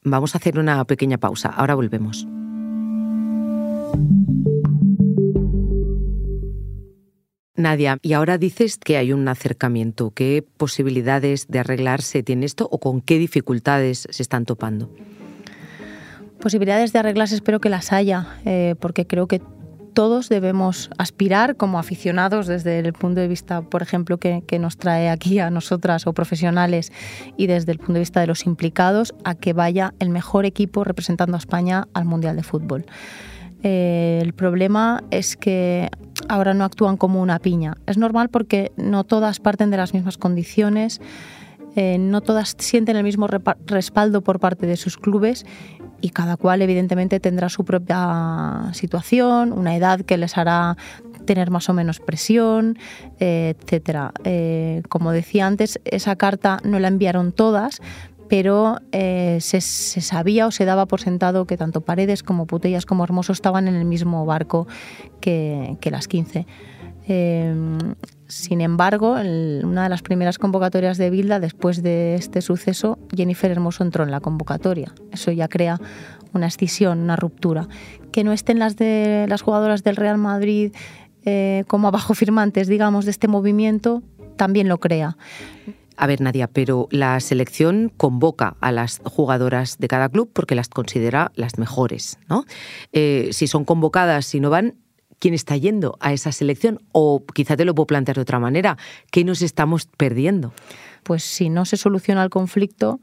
Vamos 0.03 0.35
a 0.35 0.39
hacer 0.39 0.59
una 0.59 0.85
pequeña 0.87 1.19
pausa. 1.19 1.51
Ahora 1.51 1.75
volvemos. 1.75 2.27
Nadia, 7.57 7.99
y 8.03 8.15
ahora 8.15 8.37
dices 8.37 8.79
que 8.79 8.97
hay 8.97 9.13
un 9.13 9.29
acercamiento. 9.29 10.11
¿Qué 10.11 10.45
posibilidades 10.57 11.47
de 11.49 11.61
arreglarse 11.61 12.23
tiene 12.23 12.47
esto 12.47 12.69
o 12.71 12.79
con 12.79 13.01
qué 13.01 13.19
dificultades 13.19 14.09
se 14.11 14.23
están 14.23 14.45
topando? 14.45 14.91
Posibilidades 16.41 16.93
de 16.93 16.99
arreglarse 16.99 17.37
espero 17.37 17.61
que 17.61 17.69
las 17.69 17.93
haya, 17.93 18.27
eh, 18.45 18.75
porque 18.81 19.07
creo 19.07 19.29
que 19.29 19.41
todos 19.95 20.29
debemos 20.29 20.91
aspirar 20.99 21.57
como 21.57 21.79
aficionados 21.79 22.49
desde 22.49 22.81
el 22.81 22.93
punto 22.93 23.21
de 23.21 23.29
vista, 23.29 23.63
por 23.63 23.81
ejemplo, 23.81 24.19
que, 24.19 24.43
nos 24.59 24.77
trae 24.77 25.09
aquí 25.09 25.39
a 25.39 25.51
nosotras 25.51 26.07
o 26.09 26.13
profesionales 26.13 26.93
y 27.37 27.47
desde 27.47 27.73
el 27.73 27.79
punto 27.79 27.95
de 27.95 28.01
vista 28.01 28.21
de 28.21 28.27
los 28.27 28.45
implicados, 28.45 29.15
a 29.25 29.37
que 29.37 29.53
vaya 29.53 29.95
el 30.01 30.11
mejor 30.11 30.45
equipo 30.45 30.83
representando 30.83 31.37
a 31.37 31.39
España 31.39 31.87
al 31.95 32.05
Mundial 32.05 32.35
de 32.37 32.43
Fútbol. 32.43 32.87
Eh, 33.65 34.19
el 34.21 34.35
problema 34.35 35.03
es 35.11 35.37
que 35.37 35.89
ahora 36.29 36.53
no 36.53 36.65
actúan 36.65 36.99
como 36.99 37.21
una 37.21 37.39
piña. 37.39 37.75
Es 37.87 37.97
normal 37.97 38.29
porque 38.29 38.73
no 38.77 39.05
todas 39.05 39.41
parten 39.41 39.71
de 39.71 39.79
las 39.79 39.95
mismas 39.95 40.19
condiciones, 40.19 41.01
eh, 41.75 41.97
no 41.99 42.21
todas 42.21 42.55
sienten 42.59 42.97
el 42.97 43.03
mismo 43.03 43.27
respaldo 43.67 44.21
por 44.21 44.39
parte 44.39 44.67
de 44.67 44.77
sus 44.77 44.99
clubes 44.99 45.47
y 46.03 46.11
cada 46.11 46.37
cual 46.37 46.61
evidentemente 46.61 47.19
tendrá 47.21 47.49
su 47.49 47.65
propia 47.65 48.69
situación, 48.75 49.53
una 49.53 49.75
edad 49.75 50.03
que 50.03 50.19
les 50.19 50.37
hará 50.37 50.77
tener 51.25 51.51
más 51.51 51.71
o 51.71 51.73
menos 51.73 52.01
presión, 52.01 52.77
eh, 53.19 53.55
etcétera. 53.59 54.13
como 54.91 55.11
decía 55.11 55.47
antes, 55.47 55.81
esa 55.87 56.17
carta 56.17 56.59
no 56.65 56.79
la 56.79 56.89
enviaron 56.89 57.33
todas, 57.33 57.81
pero 58.29 58.79
eh, 58.93 59.39
se, 59.41 59.61
sabía 59.61 60.47
o 60.47 60.51
se 60.51 60.65
daba 60.65 60.87
por 60.87 61.01
sentado 61.01 61.47
que 61.47 61.57
tanto 61.57 61.83
Paredes 61.83 62.23
como 62.23 62.47
Putellas 62.47 62.87
como 62.87 63.05
Hermoso 63.05 63.33
estaban 63.33 63.69
en 63.69 63.75
el 63.75 63.85
mismo 63.85 64.25
barco 64.27 64.67
que, 65.21 65.77
las 65.91 66.09
15. 66.09 66.47
Em, 67.07 67.79
sin 68.27 68.61
embargo, 68.61 69.13
una 69.13 69.83
de 69.85 69.89
las 69.89 70.03
primeras 70.03 70.39
convocatorias 70.39 70.97
de 70.97 71.11
Bilda, 71.11 71.39
después 71.39 71.83
de 71.83 72.15
este 72.15 72.41
suceso, 72.41 72.99
Jennifer 73.15 73.51
Hermoso 73.51 73.85
entró 73.85 74.05
en 74.05 74.11
la 74.11 74.21
convocatoria. 74.21 74.93
Eso 75.13 75.31
ya 75.31 75.49
crea 75.49 75.79
una 76.33 76.47
escisión, 76.47 77.01
una 77.01 77.17
ruptura. 77.17 77.69
Que 78.11 78.25
no 78.25 78.33
estén 78.33 78.59
las 78.59 79.43
jugadoras 79.43 79.85
del 79.85 79.97
Real 79.97 80.19
Madrid 80.19 80.73
eh, 81.25 81.65
como 81.69 81.89
abajo 81.89 82.15
firmantes, 82.15 82.69
digamos, 82.69 83.05
de 83.05 83.11
este 83.11 83.29
movimiento, 83.29 84.03
también 84.37 84.69
lo 84.69 84.79
crea. 84.79 85.17
A 85.97 86.07
ver, 86.07 86.21
Nadia, 86.21 86.49
pero 86.49 86.89
la 86.91 87.19
selección 87.21 87.93
convoca 87.97 88.57
a 88.61 88.73
las 88.73 89.01
jugadoras 89.05 89.79
de 89.79 89.89
cada 89.89 90.09
club 90.09 90.31
porque 90.33 90.55
las 90.55 90.69
considera 90.69 91.31
las 91.37 91.59
mejores, 91.59 92.19
¿no? 92.29 92.45
Eh, 92.93 93.29
si 93.33 93.47
son 93.47 93.65
convocadas, 93.65 94.27
si 94.27 94.41
no 94.41 94.51
van, 94.51 94.75
¿quién 95.19 95.35
está 95.35 95.57
yendo 95.57 95.97
a 96.01 96.13
esa 96.13 96.33
selección? 96.33 96.81
O 96.93 97.25
quizá 97.25 97.57
te 97.57 97.65
lo 97.65 97.75
puedo 97.75 97.87
plantear 97.87 98.17
de 98.17 98.23
otra 98.23 98.41
manera, 98.41 98.77
¿qué 99.11 99.25
nos 99.25 99.41
estamos 99.43 99.87
perdiendo? 99.87 100.53
Pues 101.05 101.23
si 101.23 101.49
no 101.49 101.65
se 101.65 101.77
soluciona 101.77 102.25
el 102.25 102.31
conflicto, 102.31 103.01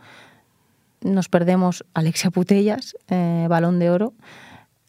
nos 1.02 1.30
perdemos 1.30 1.86
a 1.94 2.02
Alexia 2.02 2.30
Putellas, 2.30 2.96
eh, 3.10 3.48
balón 3.50 3.80
de 3.80 3.90
oro, 3.90 4.14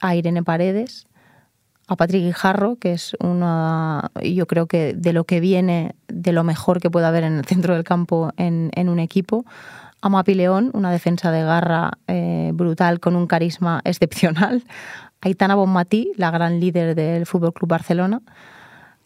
a 0.00 0.16
Irene 0.16 0.42
Paredes, 0.42 1.06
a 1.92 1.96
Patrick 1.96 2.24
Guijarro, 2.24 2.76
que 2.76 2.92
es 2.92 3.16
una, 3.20 4.10
yo 4.22 4.46
creo 4.46 4.66
que 4.66 4.94
de 4.94 5.12
lo 5.12 5.24
que 5.24 5.40
viene, 5.40 5.94
de 6.08 6.32
lo 6.32 6.44
mejor 6.44 6.80
que 6.80 6.90
puede 6.90 7.06
haber 7.06 7.24
en 7.24 7.38
el 7.38 7.44
centro 7.44 7.74
del 7.74 7.84
campo 7.84 8.32
en, 8.36 8.88
un 8.88 8.98
equipo, 8.98 9.44
a 10.00 10.08
Mapi 10.08 10.34
León, 10.34 10.70
una 10.74 10.90
defensa 10.90 11.30
de 11.30 11.42
garra 11.42 11.92
eh, 12.08 12.50
brutal 12.54 13.00
con 13.00 13.14
un 13.16 13.26
carisma 13.26 13.80
excepcional, 13.84 14.64
a 15.20 15.28
Itana 15.28 15.54
Bonmatí, 15.54 16.12
la 16.16 16.30
gran 16.30 16.58
líder 16.58 16.94
del 16.94 17.26
Fútbol 17.26 17.52
Club 17.52 17.68
Barcelona, 17.68 18.20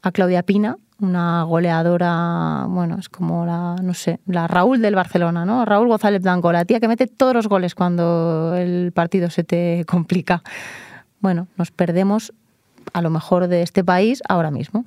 a 0.02 0.12
Claudia 0.12 0.43
Pina, 0.43 0.78
una 0.99 1.43
goleadora, 1.43 2.66
bueno, 2.69 2.99
es 2.99 3.09
como 3.09 3.45
la, 3.45 3.76
no 3.83 3.93
sé, 3.93 4.21
la 4.26 4.47
Raúl 4.47 4.81
del 4.81 4.95
Barcelona, 4.95 5.45
¿no? 5.45 5.64
Raúl 5.64 5.88
González 5.88 6.23
Blanco, 6.23 6.52
la 6.52 6.64
tía 6.64 6.81
que 6.81 6.88
mete 6.88 7.07
todos 7.07 7.35
los 7.35 7.49
goles 7.49 7.75
cuando 7.75 8.55
el 8.57 8.93
partido 8.93 9.28
se 9.28 9.45
te 9.45 9.85
complica. 9.87 10.43
Bueno, 11.21 11.49
nos 11.57 11.71
perdemos 11.71 12.33
a 12.93 13.02
lo 13.02 13.11
mejor 13.11 13.49
de 13.49 13.62
este 13.62 13.85
país 13.85 14.23
ahora 14.28 14.50
mismo. 14.50 14.85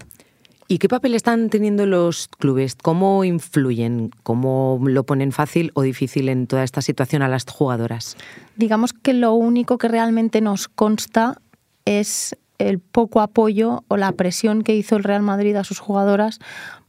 ¿Y 0.71 0.77
qué 0.77 0.87
papel 0.87 1.15
están 1.15 1.49
teniendo 1.49 1.87
los 1.87 2.27
clubes? 2.27 2.75
¿Cómo 2.75 3.23
influyen? 3.23 4.11
¿Cómo 4.21 4.79
lo 4.83 5.03
ponen 5.03 5.31
fácil 5.31 5.71
o 5.73 5.81
difícil 5.81 6.29
en 6.29 6.45
toda 6.45 6.63
esta 6.63 6.83
situación 6.83 7.23
a 7.23 7.27
las 7.27 7.45
jugadoras? 7.49 8.17
Digamos 8.55 8.93
que 8.93 9.13
lo 9.13 9.33
único 9.33 9.79
que 9.79 9.87
realmente 9.87 10.41
nos 10.41 10.67
consta 10.67 11.41
es 11.85 12.37
el 12.59 12.77
poco 12.77 13.21
apoyo 13.21 13.83
o 13.87 13.97
la 13.97 14.11
presión 14.11 14.61
que 14.61 14.75
hizo 14.75 14.95
el 14.95 15.03
Real 15.03 15.23
Madrid 15.23 15.55
a 15.55 15.63
sus 15.63 15.79
jugadoras 15.79 16.39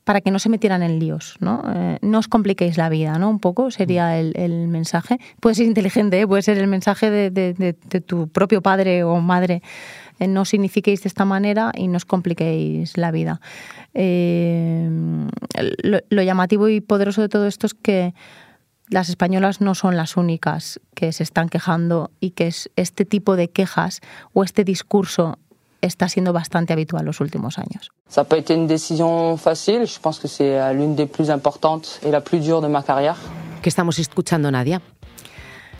para 0.04 0.20
que 0.20 0.30
no 0.30 0.38
se 0.38 0.48
metieran 0.48 0.82
en 0.82 0.98
líos, 0.98 1.36
¿no? 1.40 1.62
Eh, 1.74 1.98
no 2.02 2.18
os 2.18 2.28
compliquéis 2.28 2.76
la 2.76 2.88
vida, 2.88 3.18
¿no? 3.18 3.30
Un 3.30 3.38
poco 3.38 3.70
sería 3.70 4.18
el, 4.18 4.68
mensaje. 4.68 5.18
Puede 5.40 5.54
ser 5.54 5.66
inteligente, 5.66 6.20
¿eh? 6.20 6.26
puede 6.26 6.42
ser 6.42 6.58
el 6.58 6.66
mensaje 6.66 7.10
de, 7.10 7.74
tu 8.04 8.28
propio 8.28 8.60
padre 8.60 9.04
o 9.04 9.20
madre 9.20 9.62
no 10.28 10.44
signifiquéis 10.44 11.02
de 11.02 11.08
esta 11.08 11.24
manera 11.24 11.72
y 11.74 11.88
no 11.88 11.96
os 11.96 12.04
compliquéis 12.04 12.96
la 12.96 13.10
vida. 13.10 13.40
Eh, 13.94 14.88
lo, 15.82 16.22
llamativo 16.22 16.68
y 16.68 16.80
poderoso 16.80 17.22
de 17.22 17.28
todo 17.28 17.46
esto 17.46 17.66
es 17.66 17.74
que 17.74 18.14
las 18.88 19.08
españolas 19.08 19.60
no 19.60 19.74
son 19.74 19.96
las 19.96 20.16
únicas 20.16 20.80
que 20.94 21.12
se 21.12 21.22
están 21.22 21.48
quejando 21.48 22.10
y 22.20 22.30
que 22.30 22.48
es 22.48 22.70
este 22.76 23.04
tipo 23.04 23.36
de 23.36 23.48
quejas 23.48 24.00
o 24.32 24.42
este 24.42 24.64
discurso 24.64 25.38
está 25.80 26.08
siendo 26.08 26.32
bastante 26.32 26.72
habitual 26.72 27.06
los 27.06 27.20
últimos 27.20 27.58
años. 27.58 27.90
Ça 28.08 28.24
pas 28.24 28.36
été 28.36 28.54
une 28.54 28.66
décision 28.66 29.36
facile. 29.36 29.86
Je 29.86 29.98
pense 30.00 30.18
que 30.18 30.28
c'est 30.28 30.58
euh, 30.58 30.72
l'une 30.72 30.94
des 30.96 31.06
plus 31.06 31.30
importantes 31.30 32.00
et 32.04 32.10
la 32.10 32.20
plus 32.20 32.40
dure 32.40 32.60
de 32.60 32.66
ma 32.66 32.82
carrière. 32.82 33.16
¿Qué 33.62 33.68
estamos 33.68 33.98
escuchando, 33.98 34.50
Nadia? 34.50 34.80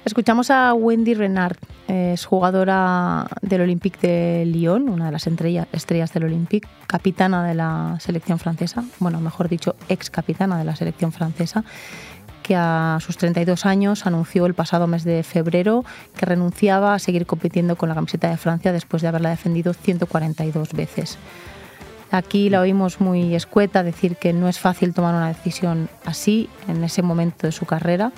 Escuchamos 0.03 0.51
a 0.51 0.73
Wendy 0.73 1.13
Renard, 1.13 1.59
es 1.87 2.25
jugadora 2.25 3.27
del 3.43 3.61
Olympique 3.61 3.99
de 4.01 4.47
Lyon, 4.47 4.89
una 4.89 5.07
de 5.07 5.13
las 5.13 5.27
estrellas 5.27 6.13
del 6.15 6.25
Olympique, 6.25 6.67
capitana 6.87 7.47
de 7.47 7.55
la 7.55 7.99
selección 8.01 8.39
francesa, 8.39 8.83
bueno, 8.99 9.21
mejor 9.21 9.51
dicho, 9.51 9.77
ex 9.91 10.09
capitana 10.09 10.59
de 10.59 10.65
la 10.65 10.75
selección 10.75 11.13
francesa, 11.13 11.65
que 12.43 12.57
a 12.57 12.97
sus 13.03 13.19
32 13.19 13.67
años 13.67 14.07
anunció 14.07 14.47
el 14.47 14.55
pasado 14.55 14.87
mes 14.87 15.05
de 15.05 15.23
febrero 15.23 15.85
que 16.17 16.25
renunciaba 16.25 16.95
a 16.95 16.99
seguir 16.99 17.27
compitiendo 17.27 17.77
con 17.77 17.91
la 17.91 17.95
camiseta 17.95 18.31
de 18.31 18.39
Francia 18.39 18.73
después 18.73 19.03
de 19.03 19.09
haberla 19.09 19.29
defendido 19.29 19.75
142 19.75 20.73
veces. 20.73 21.19
Aquí 22.11 22.49
la 22.49 22.63
oímos 22.63 23.01
muy 23.03 23.35
escueta 23.35 23.83
decir 23.83 24.17
que 24.17 24.33
no 24.33 24.49
es 24.49 24.59
fácil 24.59 24.95
tomar 24.95 25.15
una 25.15 25.29
decisión 25.29 25.91
así 26.07 26.49
en 26.69 26.83
ese 26.83 27.03
momento 27.03 27.47
de 27.47 27.53
su 27.53 27.67
carrera 27.67 28.13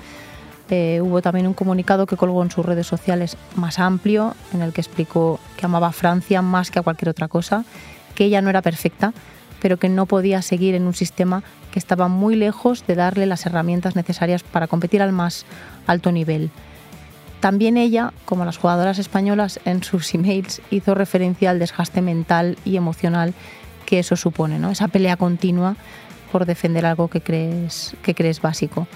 eh, 0.74 1.02
hubo 1.02 1.20
también 1.20 1.46
un 1.46 1.52
comunicado 1.52 2.06
que 2.06 2.16
colgó 2.16 2.42
en 2.42 2.50
sus 2.50 2.64
redes 2.64 2.86
sociales 2.86 3.36
más 3.56 3.78
amplio, 3.78 4.34
en 4.54 4.62
el 4.62 4.72
que 4.72 4.80
explicó 4.80 5.38
que 5.58 5.66
amaba 5.66 5.88
a 5.88 5.92
Francia 5.92 6.40
más 6.40 6.70
que 6.70 6.78
a 6.78 6.82
cualquier 6.82 7.10
otra 7.10 7.28
cosa, 7.28 7.66
que 8.14 8.24
ella 8.24 8.40
no 8.40 8.48
era 8.48 8.62
perfecta, 8.62 9.12
pero 9.60 9.76
que 9.76 9.90
no 9.90 10.06
podía 10.06 10.40
seguir 10.40 10.74
en 10.74 10.86
un 10.86 10.94
sistema 10.94 11.42
que 11.72 11.78
estaba 11.78 12.08
muy 12.08 12.36
lejos 12.36 12.86
de 12.86 12.94
darle 12.94 13.26
las 13.26 13.44
herramientas 13.44 13.96
necesarias 13.96 14.44
para 14.44 14.66
competir 14.66 15.02
al 15.02 15.12
más 15.12 15.44
alto 15.86 16.10
nivel. 16.10 16.50
También 17.40 17.76
ella, 17.76 18.14
como 18.24 18.46
las 18.46 18.56
jugadoras 18.56 18.98
españolas, 18.98 19.60
en 19.66 19.82
sus 19.82 20.14
emails 20.14 20.62
hizo 20.70 20.94
referencia 20.94 21.50
al 21.50 21.58
desgaste 21.58 22.00
mental 22.00 22.56
y 22.64 22.76
emocional 22.76 23.34
que 23.84 23.98
eso 23.98 24.16
supone, 24.16 24.58
esa 24.72 24.88
pelea 24.88 25.18
continua 25.18 25.76
por 26.30 26.46
defender 26.46 26.86
algo 26.86 27.08
que 27.08 27.20
crees, 27.20 27.94
que 28.02 28.14
crees 28.14 28.40
básico 28.40 28.86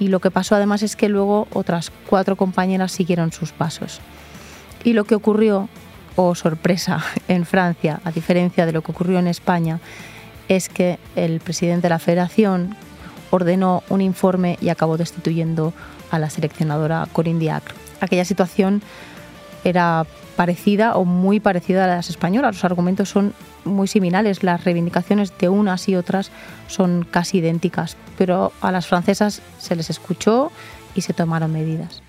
y 0.00 0.08
lo 0.08 0.18
que 0.18 0.30
pasó 0.32 0.56
además 0.56 0.82
es 0.82 0.96
que 0.96 1.08
luego 1.08 1.46
otras 1.52 1.92
cuatro 2.08 2.34
compañeras 2.34 2.90
siguieron 2.90 3.30
sus 3.30 3.52
pasos. 3.52 4.00
Y 4.82 4.94
lo 4.94 5.04
que 5.04 5.14
ocurrió, 5.14 5.68
o 6.16 6.28
oh 6.28 6.34
sorpresa, 6.34 7.04
en 7.28 7.44
Francia, 7.44 8.00
a 8.02 8.10
diferencia 8.10 8.66
de 8.66 8.72
lo 8.72 8.82
que 8.82 8.90
ocurrió 8.90 9.18
en 9.18 9.28
España, 9.28 9.78
es 10.48 10.68
que 10.68 10.98
el 11.14 11.38
presidente 11.40 11.82
de 11.82 11.90
la 11.90 11.98
federación 11.98 12.74
ordenó 13.30 13.84
un 13.90 14.00
informe 14.00 14.58
y 14.60 14.70
acabó 14.70 14.96
destituyendo 14.96 15.72
a 16.10 16.18
la 16.18 16.30
seleccionadora 16.30 17.06
Corinne 17.12 17.38
Diacre. 17.38 17.74
Aquella 18.00 18.24
situación 18.24 18.82
era 19.62 20.06
parecida 20.40 20.96
o 20.96 21.04
muy 21.04 21.38
parecida 21.38 21.84
a 21.84 21.86
las 21.86 22.08
españolas. 22.08 22.54
Los 22.54 22.64
argumentos 22.64 23.10
son 23.10 23.34
muy 23.66 23.86
similares, 23.86 24.42
las 24.42 24.64
reivindicaciones 24.64 25.36
de 25.36 25.50
unas 25.50 25.86
y 25.86 25.96
otras 25.96 26.30
son 26.66 27.06
casi 27.10 27.40
idénticas, 27.40 27.98
pero 28.16 28.50
a 28.62 28.72
las 28.72 28.86
francesas 28.86 29.42
se 29.58 29.76
les 29.76 29.90
escuchó 29.90 30.50
y 30.94 31.02
se 31.02 31.12
tomaron 31.12 31.52
medidas. 31.52 32.02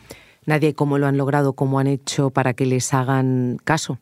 Nadie, 0.46 0.74
¿cómo 0.74 0.98
lo 0.98 1.08
han 1.08 1.18
logrado? 1.18 1.52
¿Cómo 1.52 1.78
han 1.80 1.88
hecho 1.88 2.30
para 2.30 2.54
que 2.54 2.66
les 2.66 2.94
hagan 2.94 3.58
caso? 3.66 4.00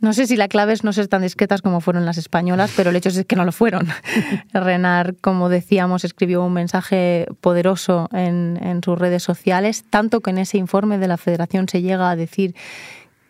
No 0.00 0.12
sé 0.12 0.26
si 0.26 0.36
la 0.36 0.48
clave 0.48 0.72
es 0.72 0.82
no 0.82 0.92
ser 0.92 1.06
tan 1.06 1.22
discretas 1.22 1.62
como 1.62 1.80
fueron 1.80 2.04
las 2.04 2.18
españolas, 2.18 2.72
pero 2.76 2.90
el 2.90 2.96
hecho 2.96 3.10
es 3.10 3.24
que 3.26 3.36
no 3.36 3.44
lo 3.44 3.52
fueron. 3.52 3.86
Renard, 4.52 5.14
como 5.20 5.48
decíamos, 5.48 6.02
escribió 6.04 6.42
un 6.42 6.52
mensaje 6.52 7.26
poderoso 7.40 8.08
en, 8.12 8.58
en, 8.60 8.82
sus 8.82 8.98
redes 8.98 9.22
sociales, 9.22 9.84
tanto 9.88 10.20
que 10.20 10.30
en 10.30 10.38
ese 10.38 10.58
informe 10.58 10.98
de 10.98 11.06
la 11.06 11.16
Federación 11.16 11.68
se 11.68 11.80
llega 11.80 12.10
a 12.10 12.16
decir 12.16 12.56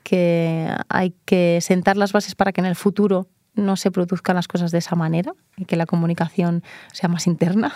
que 0.05 0.69
hay 0.88 1.14
que 1.25 1.59
sentar 1.61 1.97
las 1.97 2.12
bases 2.12 2.37
para 2.37 2.53
que 2.53 2.61
en 2.61 2.67
el 2.67 2.77
futuro 2.77 3.27
no 3.55 3.77
se 3.77 3.90
produzcan 3.90 4.37
las 4.37 4.47
cosas 4.47 4.71
de 4.71 4.79
esa 4.79 4.95
manera 4.95 5.33
y 5.57 5.64
que 5.64 5.77
la 5.77 5.87
comunicación 5.87 6.62
sea 6.93 7.09
más 7.09 7.27
interna. 7.27 7.73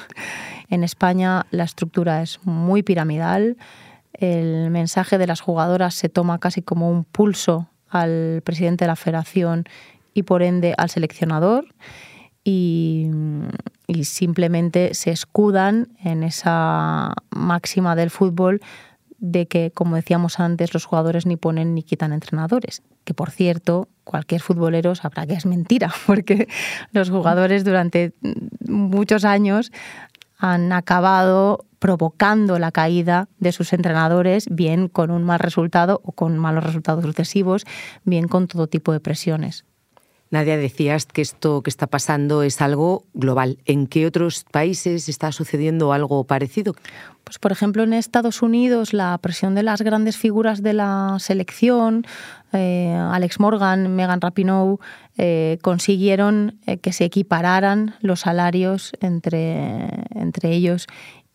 En 0.68 0.84
España 0.84 1.46
la 1.50 1.64
estructura 1.64 2.22
es 2.22 2.40
muy 2.44 2.82
piramidal, 2.82 3.56
el 4.12 4.70
mensaje 4.70 5.18
de 5.18 5.26
las 5.26 5.40
jugadoras 5.40 5.94
se 5.94 6.08
toma 6.08 6.38
casi 6.38 6.62
como 6.62 6.90
un 6.90 7.04
pulso 7.04 7.68
al 7.88 8.42
presidente 8.44 8.84
de 8.84 8.88
la 8.88 8.96
federación 8.96 9.64
y 10.12 10.24
por 10.24 10.42
ende 10.42 10.74
al 10.76 10.90
seleccionador 10.90 11.66
y, 12.44 13.08
y 13.86 14.04
simplemente 14.04 14.94
se 14.94 15.10
escudan 15.10 15.88
en 16.02 16.24
esa 16.24 17.14
máxima 17.30 17.94
del 17.94 18.10
fútbol 18.10 18.60
de 19.18 19.46
que, 19.46 19.70
como 19.72 19.96
decíamos 19.96 20.40
antes, 20.40 20.72
los 20.72 20.84
jugadores 20.84 21.26
ni 21.26 21.36
ponen 21.36 21.74
ni 21.74 21.82
quitan 21.82 22.12
entrenadores. 22.12 22.82
Que 23.04 23.14
por 23.14 23.30
cierto, 23.30 23.88
cualquier 24.04 24.40
futbolero 24.40 24.94
sabrá 24.94 25.26
que 25.26 25.34
es 25.34 25.46
mentira, 25.46 25.92
porque 26.06 26.48
los 26.92 27.10
jugadores 27.10 27.64
durante 27.64 28.14
muchos 28.66 29.24
años 29.24 29.72
han 30.38 30.72
acabado 30.72 31.64
provocando 31.78 32.58
la 32.58 32.72
caída 32.72 33.28
de 33.38 33.52
sus 33.52 33.72
entrenadores, 33.72 34.46
bien 34.50 34.88
con 34.88 35.10
un 35.10 35.24
mal 35.24 35.38
resultado 35.38 36.00
o 36.04 36.12
con 36.12 36.38
malos 36.38 36.64
resultados 36.64 37.04
sucesivos, 37.04 37.64
bien 38.04 38.28
con 38.28 38.46
todo 38.46 38.68
tipo 38.68 38.92
de 38.92 39.00
presiones. 39.00 39.64
Nadia, 40.30 40.56
decías 40.56 41.06
que 41.06 41.22
esto 41.22 41.62
que 41.62 41.70
está 41.70 41.86
pasando 41.86 42.42
es 42.42 42.60
algo 42.60 43.04
global. 43.14 43.58
¿En 43.64 43.86
qué 43.86 44.06
otros 44.06 44.44
países 44.50 45.08
está 45.08 45.32
sucediendo 45.32 45.92
algo 45.92 46.24
parecido? 46.24 46.74
Pues, 47.24 47.38
por 47.38 47.52
ejemplo, 47.52 47.82
en 47.82 47.92
Estados 47.92 48.42
Unidos, 48.42 48.92
la 48.92 49.16
presión 49.18 49.54
de 49.54 49.62
las 49.62 49.82
grandes 49.82 50.16
figuras 50.16 50.62
de 50.62 50.72
la 50.72 51.16
selección, 51.18 52.06
eh, 52.52 52.94
Alex 52.94 53.40
Morgan, 53.40 53.94
Megan 53.94 54.20
Rapinoe, 54.20 54.78
eh, 55.18 55.58
consiguieron 55.62 56.58
eh, 56.66 56.78
que 56.78 56.92
se 56.92 57.04
equipararan 57.04 57.94
los 58.00 58.20
salarios 58.20 58.92
entre, 59.00 59.88
entre 60.14 60.52
ellos 60.52 60.86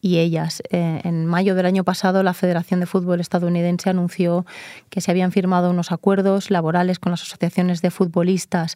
y 0.03 0.17
ellas. 0.19 0.61
Eh, 0.69 0.99
en 1.05 1.25
mayo 1.25 1.55
del 1.55 1.65
año 1.65 1.85
pasado, 1.85 2.23
la 2.23 2.33
Federación 2.33 2.81
de 2.81 2.85
Fútbol 2.85 3.21
estadounidense 3.21 3.89
anunció 3.89 4.45
que 4.89 4.99
se 4.99 5.09
habían 5.09 5.31
firmado 5.31 5.69
unos 5.69 5.93
acuerdos 5.93 6.51
laborales 6.51 6.99
con 6.99 7.11
las 7.11 7.21
asociaciones 7.21 7.81
de 7.81 7.89
futbolistas 7.89 8.75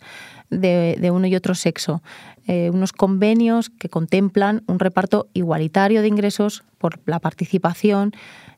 de, 0.49 1.11
uno 1.11 1.27
y 1.27 1.35
otro 1.35 1.53
sexo, 1.53 2.01
eh, 2.47 2.69
unos 2.73 2.93
convenios 2.93 3.69
que 3.69 3.89
contemplan 3.89 4.63
un 4.67 4.79
reparto 4.79 5.27
igualitario 5.33 6.01
de 6.01 6.07
ingresos 6.07 6.63
por 6.77 7.01
la 7.05 7.19
participación 7.19 8.13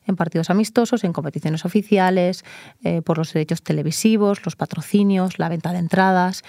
en 0.06 0.14
partidos 0.14 0.48
amistosos, 0.48 1.02
en 1.02 1.12
competiciones 1.12 1.64
oficiales, 1.64 2.44
eh, 2.84 3.02
por 3.02 3.18
los 3.18 3.32
derechos 3.32 3.62
televisivos, 3.62 4.44
los 4.44 4.54
patrocinios, 4.54 5.40
la 5.40 5.48
venta 5.48 5.72
de 5.72 5.80
entradas. 5.80 6.44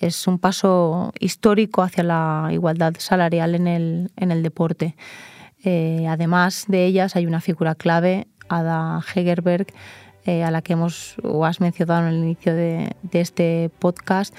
Es 0.00 0.26
un 0.26 0.38
paso 0.38 1.12
histórico 1.20 1.82
hacia 1.82 2.02
la 2.02 2.48
igualdad 2.50 2.94
salarial 2.98 3.54
en 3.54 3.66
el, 3.66 4.10
en 4.16 4.32
el 4.32 4.42
deporte. 4.42 4.94
Eh, 5.64 6.06
además 6.08 6.66
de 6.68 6.84
ellas 6.84 7.16
hay 7.16 7.26
una 7.26 7.40
figura 7.40 7.74
clave, 7.74 8.26
Ada 8.48 9.02
Hegerberg, 9.14 9.66
eh, 10.24 10.42
a 10.42 10.50
la 10.50 10.60
que 10.62 10.72
hemos 10.72 11.16
o 11.22 11.44
has 11.44 11.60
mencionado 11.60 12.06
en 12.06 12.14
el 12.14 12.22
inicio 12.22 12.54
de, 12.54 12.96
este 13.12 13.70
podcast, 13.78 14.34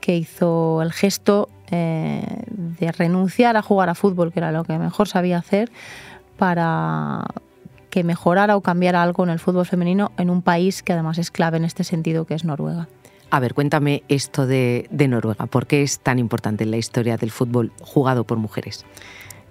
que 0.00 0.16
hizo 0.16 0.80
el 0.82 0.92
gesto 0.92 1.48
eh, 1.70 2.44
de 2.48 2.92
renunciar 2.92 3.56
a 3.56 3.62
jugar 3.62 3.88
a 3.88 3.94
fútbol, 3.94 4.32
que 4.32 4.38
era 4.38 4.52
lo 4.52 4.64
que 4.64 4.78
mejor 4.78 5.08
sabía 5.08 5.38
hacer, 5.38 5.70
para 6.38 7.24
que 7.90 8.04
mejorara 8.04 8.56
o 8.56 8.60
cambiara 8.60 9.02
algo 9.02 9.24
en 9.24 9.30
el 9.30 9.38
fútbol 9.38 9.66
femenino 9.66 10.12
en 10.16 10.30
un 10.30 10.42
país 10.42 10.82
que 10.82 10.92
además 10.92 11.18
es 11.18 11.30
clave 11.30 11.56
en 11.56 11.64
este 11.64 11.82
sentido, 11.82 12.24
que 12.24 12.34
es 12.34 12.44
Noruega. 12.44 12.88
A 13.30 13.40
ver, 13.40 13.54
cuéntame 13.54 14.04
esto 14.08 14.46
de, 14.46 14.86
de 14.90 15.08
Noruega. 15.08 15.46
¿Por 15.46 15.66
qué 15.66 15.82
es 15.82 15.98
tan 15.98 16.20
importante 16.20 16.62
en 16.62 16.70
la 16.70 16.76
historia 16.76 17.16
del 17.16 17.32
fútbol 17.32 17.72
jugado 17.80 18.24
por 18.24 18.38
mujeres? 18.38 18.84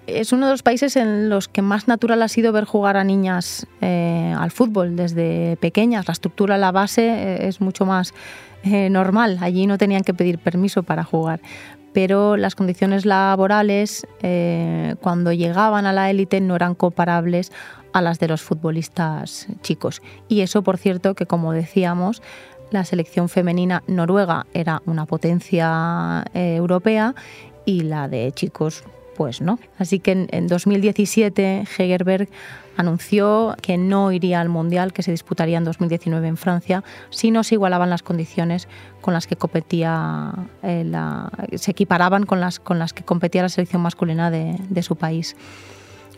Es 0.08 0.34
uno 0.34 0.48
de 0.48 0.52
los 0.52 0.64
países 0.64 0.96
en 0.96 1.30
los 1.30 1.48
que 1.48 1.62
más 1.62 1.88
natural 1.88 2.22
ha 2.22 2.28
sido 2.28 2.52
ver 2.52 2.66
jugar 2.66 2.98
a 2.98 3.04
niñas 3.04 3.68
eh, 3.82 4.34
al 4.38 4.52
fútbol 4.52 4.96
desde 4.96 5.58
pequeñas. 5.58 6.08
La 6.08 6.14
estructura, 6.14 6.58
la 6.58 6.72
base 6.72 7.08
eh, 7.08 7.48
es 7.48 7.62
mucho 7.62 7.86
más 7.86 8.14
eh, 8.64 8.90
normal. 8.90 9.38
Allí 9.42 9.68
no 9.68 9.78
tenían 9.78 10.04
que 10.04 10.14
pedir 10.14 10.40
permiso 10.40 10.84
para 10.84 11.04
jugar. 11.04 11.42
pero 11.94 12.36
las 12.36 12.56
condiciones 12.56 13.06
laborales 13.06 14.06
cuando 15.00 15.32
llegaban 15.32 15.86
a 15.86 15.94
la 15.94 16.10
élite 16.10 16.42
no 16.42 16.58
eran 16.58 16.76
comparables 16.76 17.54
a 17.94 18.02
las 18.02 18.20
de 18.20 18.28
los 18.28 18.42
futbolistas 18.42 19.48
chicos. 19.62 20.02
Y 20.28 20.42
eso, 20.42 20.62
por 20.62 20.78
cierto, 20.78 21.16
que 21.16 21.26
como 21.26 21.54
decíamos, 21.54 22.22
la 22.70 22.84
selección 22.84 23.30
femenina 23.30 23.82
noruega 23.88 24.46
era 24.54 24.82
una 24.86 25.06
potencia 25.06 26.26
europea 26.34 27.16
y 27.64 27.84
la 27.84 28.10
de 28.10 28.34
chicos 28.34 28.84
pues 29.16 29.42
no. 29.42 29.60
Así 29.80 30.00
que 30.00 30.28
en, 30.30 30.48
2017 30.48 31.66
Hegerberg 31.78 32.30
anunció 32.78 33.56
que 33.62 33.78
no 33.78 34.12
iría 34.12 34.42
al 34.42 34.50
Mundial 34.50 34.94
que 34.94 35.02
se 35.02 35.12
disputaría 35.12 35.58
en 35.58 35.64
2019 35.64 36.28
en 36.28 36.38
Francia 36.38 36.84
si 37.10 37.32
no 37.32 37.44
se 37.44 37.56
igualaban 37.56 37.90
las 37.90 38.04
condiciones 38.04 38.68
con 39.02 39.14
las 39.14 39.28
que 39.28 39.38
competía 39.38 40.34
eh, 40.62 40.84
la, 40.86 41.32
se 41.56 41.72
equiparaban 41.72 42.26
con 42.26 42.42
las, 42.42 42.60
con 42.60 42.78
las 42.78 42.94
que 42.94 43.04
competía 43.04 43.44
la 43.44 43.50
selección 43.50 43.82
masculina 43.82 44.30
de, 44.30 44.84
su 44.84 44.96
país. 44.98 45.36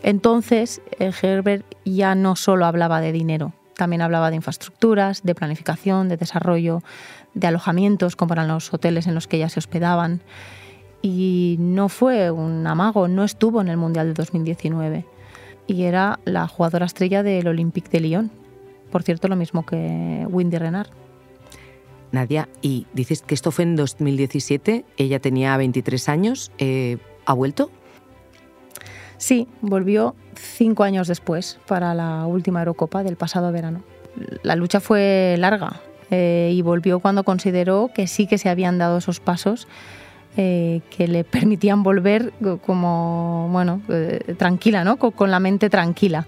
Entonces 0.03 0.81
Hegerberg 0.99 1.63
ya 1.85 2.15
no 2.15 2.35
solo 2.35 2.65
hablaba 2.65 3.01
de 3.01 3.11
dinero, 3.11 3.53
también 3.75 4.01
hablaba 4.01 4.29
de 4.29 4.35
infraestructuras, 4.35 5.23
de 5.23 5.35
planificación, 5.35 6.09
de 6.09 6.17
desarrollo, 6.17 6.81
de 7.35 7.47
alojamientos, 7.47 8.15
como 8.15 8.33
eran 8.33 8.47
los 8.47 8.73
hoteles 8.73 9.07
en 9.07 9.15
los 9.15 9.27
que 9.27 9.37
ya 9.37 9.49
se 9.49 9.59
hospedaban. 9.59 10.21
Y 11.01 11.57
no 11.59 11.89
fue 11.89 12.31
un 12.31 12.65
amago, 12.65 13.07
no 13.07 13.23
estuvo 13.23 13.61
en 13.61 13.67
el 13.67 13.77
Mundial 13.77 14.07
de 14.07 14.13
2019. 14.13 15.05
Y 15.67 15.83
era 15.83 16.19
la 16.25 16.47
jugadora 16.47 16.85
estrella 16.85 17.23
del 17.23 17.47
Olympique 17.47 17.89
de 17.89 17.99
Lyon. 17.99 18.31
Por 18.91 19.03
cierto, 19.03 19.27
lo 19.27 19.35
mismo 19.35 19.65
que 19.65 20.25
Windy 20.29 20.57
Renard. 20.57 20.89
Nadia, 22.11 22.47
y 22.61 22.87
dices 22.93 23.21
que 23.21 23.35
esto 23.35 23.51
fue 23.51 23.63
en 23.63 23.75
2017, 23.75 24.85
ella 24.97 25.19
tenía 25.19 25.57
23 25.57 26.07
años, 26.09 26.51
eh, 26.57 26.97
¿ha 27.25 27.33
vuelto? 27.33 27.69
Sí, 29.17 29.47
volvió 29.61 30.15
cinco 30.35 30.83
años 30.83 31.07
después 31.07 31.59
para 31.67 31.93
la 31.93 32.25
última 32.27 32.59
Eurocopa 32.59 33.03
del 33.03 33.17
pasado 33.17 33.51
verano. 33.51 33.83
La 34.43 34.55
lucha 34.55 34.79
fue 34.79 35.35
larga 35.37 35.81
eh, 36.11 36.51
y 36.53 36.61
volvió 36.61 36.99
cuando 36.99 37.23
consideró 37.23 37.89
que 37.93 38.07
sí 38.07 38.27
que 38.27 38.37
se 38.37 38.49
habían 38.49 38.77
dado 38.77 38.99
esos 38.99 39.19
pasos 39.19 39.67
eh, 40.37 40.81
que 40.95 41.07
le 41.07 41.23
permitían 41.23 41.81
volver 41.81 42.31
como, 42.63 43.49
bueno, 43.51 43.81
eh, 43.89 44.35
tranquila, 44.37 44.83
¿no? 44.83 44.97
con 44.97 45.31
la 45.31 45.39
mente 45.39 45.69
tranquila. 45.69 46.27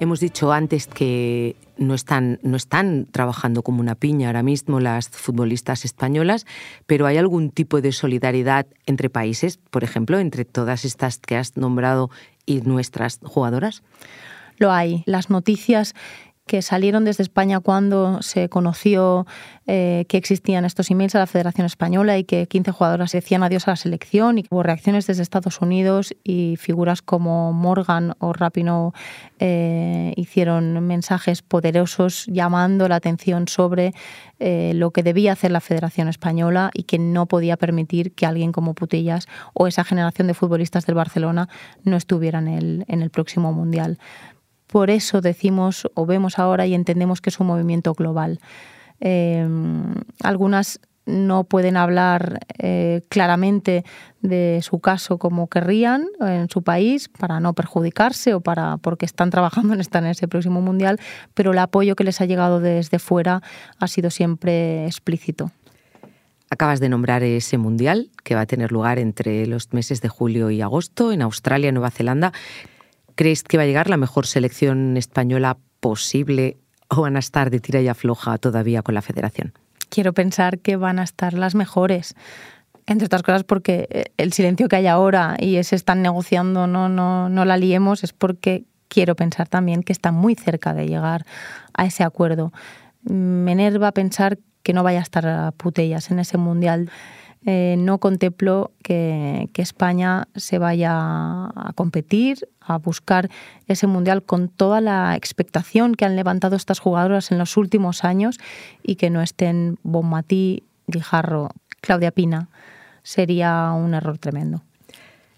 Hemos 0.00 0.18
dicho 0.20 0.50
antes 0.50 0.86
que 0.86 1.56
no 1.76 1.94
están, 1.94 2.38
no 2.42 2.56
están 2.56 3.06
trabajando 3.10 3.62
como 3.62 3.80
una 3.80 3.94
piña 3.94 4.28
ahora 4.28 4.42
mismo 4.42 4.80
las 4.80 5.08
futbolistas 5.08 5.84
españolas, 5.84 6.46
pero 6.86 7.06
¿hay 7.06 7.16
algún 7.16 7.50
tipo 7.50 7.80
de 7.80 7.92
solidaridad 7.92 8.66
entre 8.86 9.10
países, 9.10 9.58
por 9.70 9.84
ejemplo, 9.84 10.18
entre 10.18 10.44
todas 10.44 10.84
estas 10.84 11.18
que 11.18 11.36
has 11.36 11.56
nombrado 11.56 12.10
y 12.46 12.60
nuestras 12.62 13.20
jugadoras? 13.22 13.82
Lo 14.58 14.72
hay. 14.72 15.02
Las 15.06 15.30
noticias 15.30 15.94
que 16.46 16.60
salieron 16.60 17.04
desde 17.04 17.22
España 17.22 17.60
cuando 17.60 18.20
se 18.20 18.50
conoció 18.50 19.26
eh, 19.66 20.04
que 20.08 20.18
existían 20.18 20.66
estos 20.66 20.90
emails 20.90 21.14
a 21.14 21.20
la 21.20 21.26
Federación 21.26 21.64
Española 21.64 22.18
y 22.18 22.24
que 22.24 22.46
15 22.46 22.70
jugadoras 22.70 23.12
decían 23.12 23.42
adiós 23.42 23.66
a 23.66 23.70
la 23.70 23.76
selección 23.76 24.38
y 24.38 24.44
hubo 24.50 24.62
reacciones 24.62 25.06
desde 25.06 25.22
Estados 25.22 25.62
Unidos 25.62 26.14
y 26.22 26.56
figuras 26.58 27.00
como 27.00 27.54
Morgan 27.54 28.14
o 28.18 28.34
Rapino 28.34 28.92
eh, 29.38 30.12
hicieron 30.16 30.86
mensajes 30.86 31.40
poderosos 31.40 32.26
llamando 32.26 32.88
la 32.88 32.96
atención 32.96 33.48
sobre 33.48 33.94
eh, 34.38 34.72
lo 34.74 34.90
que 34.90 35.02
debía 35.02 35.32
hacer 35.32 35.50
la 35.50 35.60
Federación 35.60 36.08
Española 36.08 36.70
y 36.74 36.82
que 36.82 36.98
no 36.98 37.24
podía 37.24 37.56
permitir 37.56 38.12
que 38.12 38.26
alguien 38.26 38.52
como 38.52 38.74
Putillas 38.74 39.28
o 39.54 39.66
esa 39.66 39.84
generación 39.84 40.26
de 40.26 40.34
futbolistas 40.34 40.84
del 40.84 40.96
Barcelona 40.96 41.48
no 41.84 41.96
estuvieran 41.96 42.48
en 42.48 43.02
el 43.02 43.10
próximo 43.10 43.52
Mundial. 43.52 43.98
Por 44.74 44.90
eso 44.90 45.20
decimos 45.20 45.88
o 45.94 46.04
vemos 46.04 46.40
ahora 46.40 46.66
y 46.66 46.74
entendemos 46.74 47.20
que 47.20 47.30
es 47.30 47.38
un 47.38 47.46
movimiento 47.46 47.94
global. 47.94 48.40
Eh, 48.98 49.46
algunas 50.20 50.80
no 51.06 51.44
pueden 51.44 51.76
hablar 51.76 52.40
eh, 52.58 53.02
claramente 53.08 53.84
de 54.20 54.58
su 54.64 54.80
caso 54.80 55.16
como 55.16 55.46
querrían 55.46 56.06
en 56.18 56.50
su 56.50 56.64
país 56.64 57.08
para 57.08 57.38
no 57.38 57.52
perjudicarse 57.52 58.34
o 58.34 58.40
para 58.40 58.78
porque 58.78 59.06
están 59.06 59.30
trabajando 59.30 59.74
en 59.74 59.80
estar 59.80 60.02
en 60.02 60.10
ese 60.10 60.26
próximo 60.26 60.60
mundial, 60.60 60.98
pero 61.34 61.52
el 61.52 61.58
apoyo 61.58 61.94
que 61.94 62.02
les 62.02 62.20
ha 62.20 62.24
llegado 62.24 62.58
desde 62.58 62.98
fuera 62.98 63.42
ha 63.78 63.86
sido 63.86 64.10
siempre 64.10 64.86
explícito. 64.86 65.52
Acabas 66.50 66.80
de 66.80 66.88
nombrar 66.88 67.22
ese 67.22 67.58
mundial 67.58 68.10
que 68.24 68.34
va 68.34 68.40
a 68.40 68.46
tener 68.46 68.72
lugar 68.72 68.98
entre 68.98 69.46
los 69.46 69.72
meses 69.72 70.00
de 70.00 70.08
julio 70.08 70.50
y 70.50 70.62
agosto 70.62 71.12
en 71.12 71.22
Australia 71.22 71.70
Nueva 71.70 71.92
Zelanda. 71.92 72.32
¿Crees 73.14 73.42
que 73.42 73.56
va 73.56 73.62
a 73.62 73.66
llegar 73.66 73.88
la 73.88 73.96
mejor 73.96 74.26
selección 74.26 74.96
española 74.96 75.56
posible 75.80 76.56
o 76.88 77.02
van 77.02 77.16
a 77.16 77.20
estar 77.20 77.50
de 77.50 77.60
tira 77.60 77.80
y 77.80 77.88
afloja 77.88 78.38
todavía 78.38 78.82
con 78.82 78.94
la 78.94 79.02
federación? 79.02 79.52
Quiero 79.88 80.12
pensar 80.12 80.58
que 80.58 80.76
van 80.76 80.98
a 80.98 81.04
estar 81.04 81.34
las 81.34 81.54
mejores. 81.54 82.14
Entre 82.86 83.06
otras 83.06 83.22
cosas 83.22 83.44
porque 83.44 83.86
eh, 83.90 84.04
el 84.16 84.32
silencio 84.32 84.68
que 84.68 84.76
hay 84.76 84.86
ahora 84.86 85.36
y 85.38 85.56
ese 85.56 85.76
están 85.76 86.02
negociando, 86.02 86.66
no, 86.66 86.88
no, 86.88 87.28
no 87.28 87.44
la 87.44 87.56
liemos, 87.56 88.04
es 88.04 88.12
porque 88.12 88.64
quiero 88.88 89.14
pensar 89.14 89.48
también 89.48 89.82
que 89.82 89.92
están 89.92 90.14
muy 90.14 90.34
cerca 90.34 90.74
de 90.74 90.86
llegar 90.86 91.24
a 91.72 91.86
ese 91.86 92.04
acuerdo. 92.04 92.52
Me 93.02 93.52
enerva 93.52 93.92
pensar 93.92 94.38
que 94.62 94.72
no 94.72 94.82
vaya 94.82 94.98
a 94.98 95.02
estar 95.02 95.26
a 95.26 95.52
putellas 95.52 96.10
en 96.10 96.18
ese 96.18 96.38
mundial. 96.38 96.90
Eh, 97.46 97.76
no 97.78 97.98
contemplo 97.98 98.72
que, 98.82 99.50
España 99.54 100.28
se 100.34 100.58
vaya 100.58 100.92
a 100.94 101.72
competir, 101.74 102.48
a 102.60 102.78
buscar 102.78 103.30
ese 103.66 103.86
mundial 103.86 104.22
con 104.22 104.48
toda 104.48 104.80
la 104.80 105.14
expectación 105.16 105.94
que 105.94 106.04
han 106.04 106.16
levantado 106.16 106.56
estas 106.56 106.78
jugadoras 106.78 107.30
en 107.32 107.38
los 107.38 107.56
últimos 107.56 108.04
años 108.04 108.38
y 108.82 108.96
que 108.96 109.10
no 109.10 109.22
estén 109.22 109.78
Bonmatí, 109.82 110.64
Guijarro, 110.86 111.50
Claudia 111.80 112.10
Pina. 112.10 112.48
Sería 113.02 113.72
un 113.72 113.94
error 113.94 114.18
tremendo. 114.18 114.62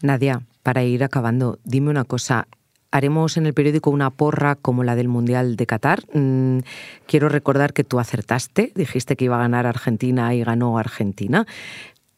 Nadia, 0.02 0.42
para 0.62 0.84
ir 0.84 1.02
acabando, 1.04 1.58
dime 1.64 1.90
una 1.90 2.04
cosa. 2.04 2.46
¿Haremos 2.92 3.36
en 3.36 3.46
el 3.46 3.54
periódico 3.54 3.90
una 3.90 4.10
porra 4.10 4.54
como 4.54 4.84
la 4.84 4.94
del 4.94 5.08
Mundial 5.08 5.56
de 5.56 5.66
Qatar? 5.66 6.04
Mm, 6.14 6.60
quiero 7.06 7.28
recordar 7.28 7.72
que 7.72 7.84
tú 7.84 7.98
acertaste, 7.98 8.72
dijiste 8.74 9.16
que 9.16 9.26
iba 9.26 9.36
a 9.36 9.40
ganar 9.40 9.66
Argentina 9.66 10.34
y 10.34 10.42
ganó 10.44 10.78
Argentina. 10.78 11.46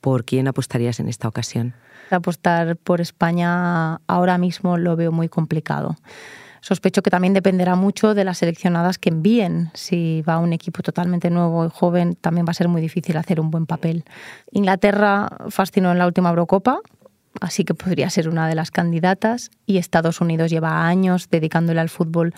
¿Por 0.00 0.24
quién 0.24 0.48
apostarías 0.48 1.00
en 1.00 1.08
esta 1.08 1.28
ocasión? 1.28 1.74
Apostar 2.10 2.76
por 2.76 3.00
España 3.00 3.96
ahora 4.06 4.38
mismo 4.38 4.78
lo 4.78 4.96
veo 4.96 5.12
muy 5.12 5.28
complicado. 5.28 5.96
Sospecho 6.60 7.02
que 7.02 7.10
también 7.10 7.34
dependerá 7.34 7.76
mucho 7.76 8.14
de 8.14 8.24
las 8.24 8.38
seleccionadas 8.38 8.98
que 8.98 9.10
envíen. 9.10 9.70
Si 9.74 10.22
va 10.22 10.38
un 10.38 10.52
equipo 10.52 10.82
totalmente 10.82 11.30
nuevo 11.30 11.66
y 11.66 11.70
joven, 11.70 12.14
también 12.14 12.46
va 12.46 12.50
a 12.50 12.54
ser 12.54 12.68
muy 12.68 12.80
difícil 12.80 13.16
hacer 13.16 13.40
un 13.40 13.50
buen 13.50 13.66
papel. 13.66 14.04
Inglaterra 14.50 15.28
fascinó 15.50 15.92
en 15.92 15.98
la 15.98 16.06
última 16.06 16.30
Eurocopa, 16.30 16.80
así 17.40 17.64
que 17.64 17.74
podría 17.74 18.10
ser 18.10 18.28
una 18.28 18.48
de 18.48 18.54
las 18.54 18.70
candidatas. 18.70 19.50
Y 19.66 19.78
Estados 19.78 20.20
Unidos 20.20 20.50
lleva 20.50 20.86
años 20.86 21.28
dedicándole 21.30 21.80
al 21.80 21.88
fútbol 21.88 22.34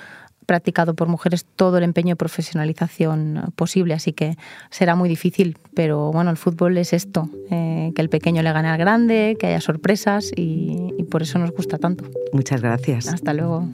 practicado 0.51 0.95
por 0.95 1.07
mujeres 1.07 1.47
todo 1.55 1.79
el 1.79 1.85
empeño 1.85 2.15
y 2.15 2.17
profesionalización 2.17 3.53
posible, 3.55 3.95
así 3.95 4.13
que 4.13 4.35
será 4.69 4.97
muy 4.97 5.09
difícil, 5.09 5.57
pero 5.75 6.11
bueno, 6.11 6.29
el 6.33 6.37
fútbol 6.37 6.77
es 6.77 6.93
esto, 6.93 7.31
eh, 7.53 7.93
que 7.95 8.03
el 8.03 8.09
pequeño 8.09 8.43
le 8.43 8.51
gane 8.51 8.67
al 8.67 8.77
grande, 8.77 9.37
que 9.39 9.47
haya 9.47 9.61
sorpresas 9.61 10.33
y, 10.35 10.93
y 10.99 11.05
por 11.05 11.23
eso 11.23 11.39
nos 11.39 11.53
gusta 11.53 11.79
tanto. 11.79 12.03
Muchas 12.33 12.63
gracias. 12.63 13.07
Hasta 13.07 13.33
luego. 13.33 13.69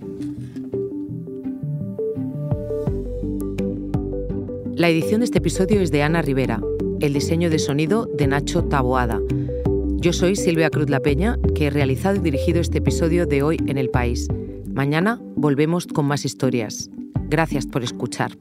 La 4.75 4.91
edición 4.91 5.21
de 5.21 5.25
este 5.25 5.39
episodio 5.39 5.81
es 5.81 5.91
de 5.91 6.03
Ana 6.03 6.21
Rivera, 6.21 6.61
el 7.01 7.15
diseño 7.15 7.49
de 7.49 7.59
sonido 7.59 8.05
de 8.05 8.27
Nacho 8.27 8.65
Taboada. 8.65 9.19
Yo 9.97 10.13
soy 10.13 10.37
Silvia 10.37 10.69
Cruz 10.69 10.91
La 10.91 11.01
Peña, 11.01 11.39
que 11.55 11.69
he 11.69 11.71
realizado 11.71 12.17
y 12.17 12.19
dirigido 12.19 12.61
este 12.61 12.79
episodio 12.79 13.25
de 13.25 13.43
Hoy 13.43 13.57
en 13.67 13.79
el 13.79 13.89
País. 13.89 14.29
Mañana 14.77 15.19
volvemos 15.37 15.87
con 15.87 16.05
más 16.05 16.27
historias. 16.27 16.91
Gracias 17.31 17.67
por 17.67 17.83
escuchar. 17.83 18.37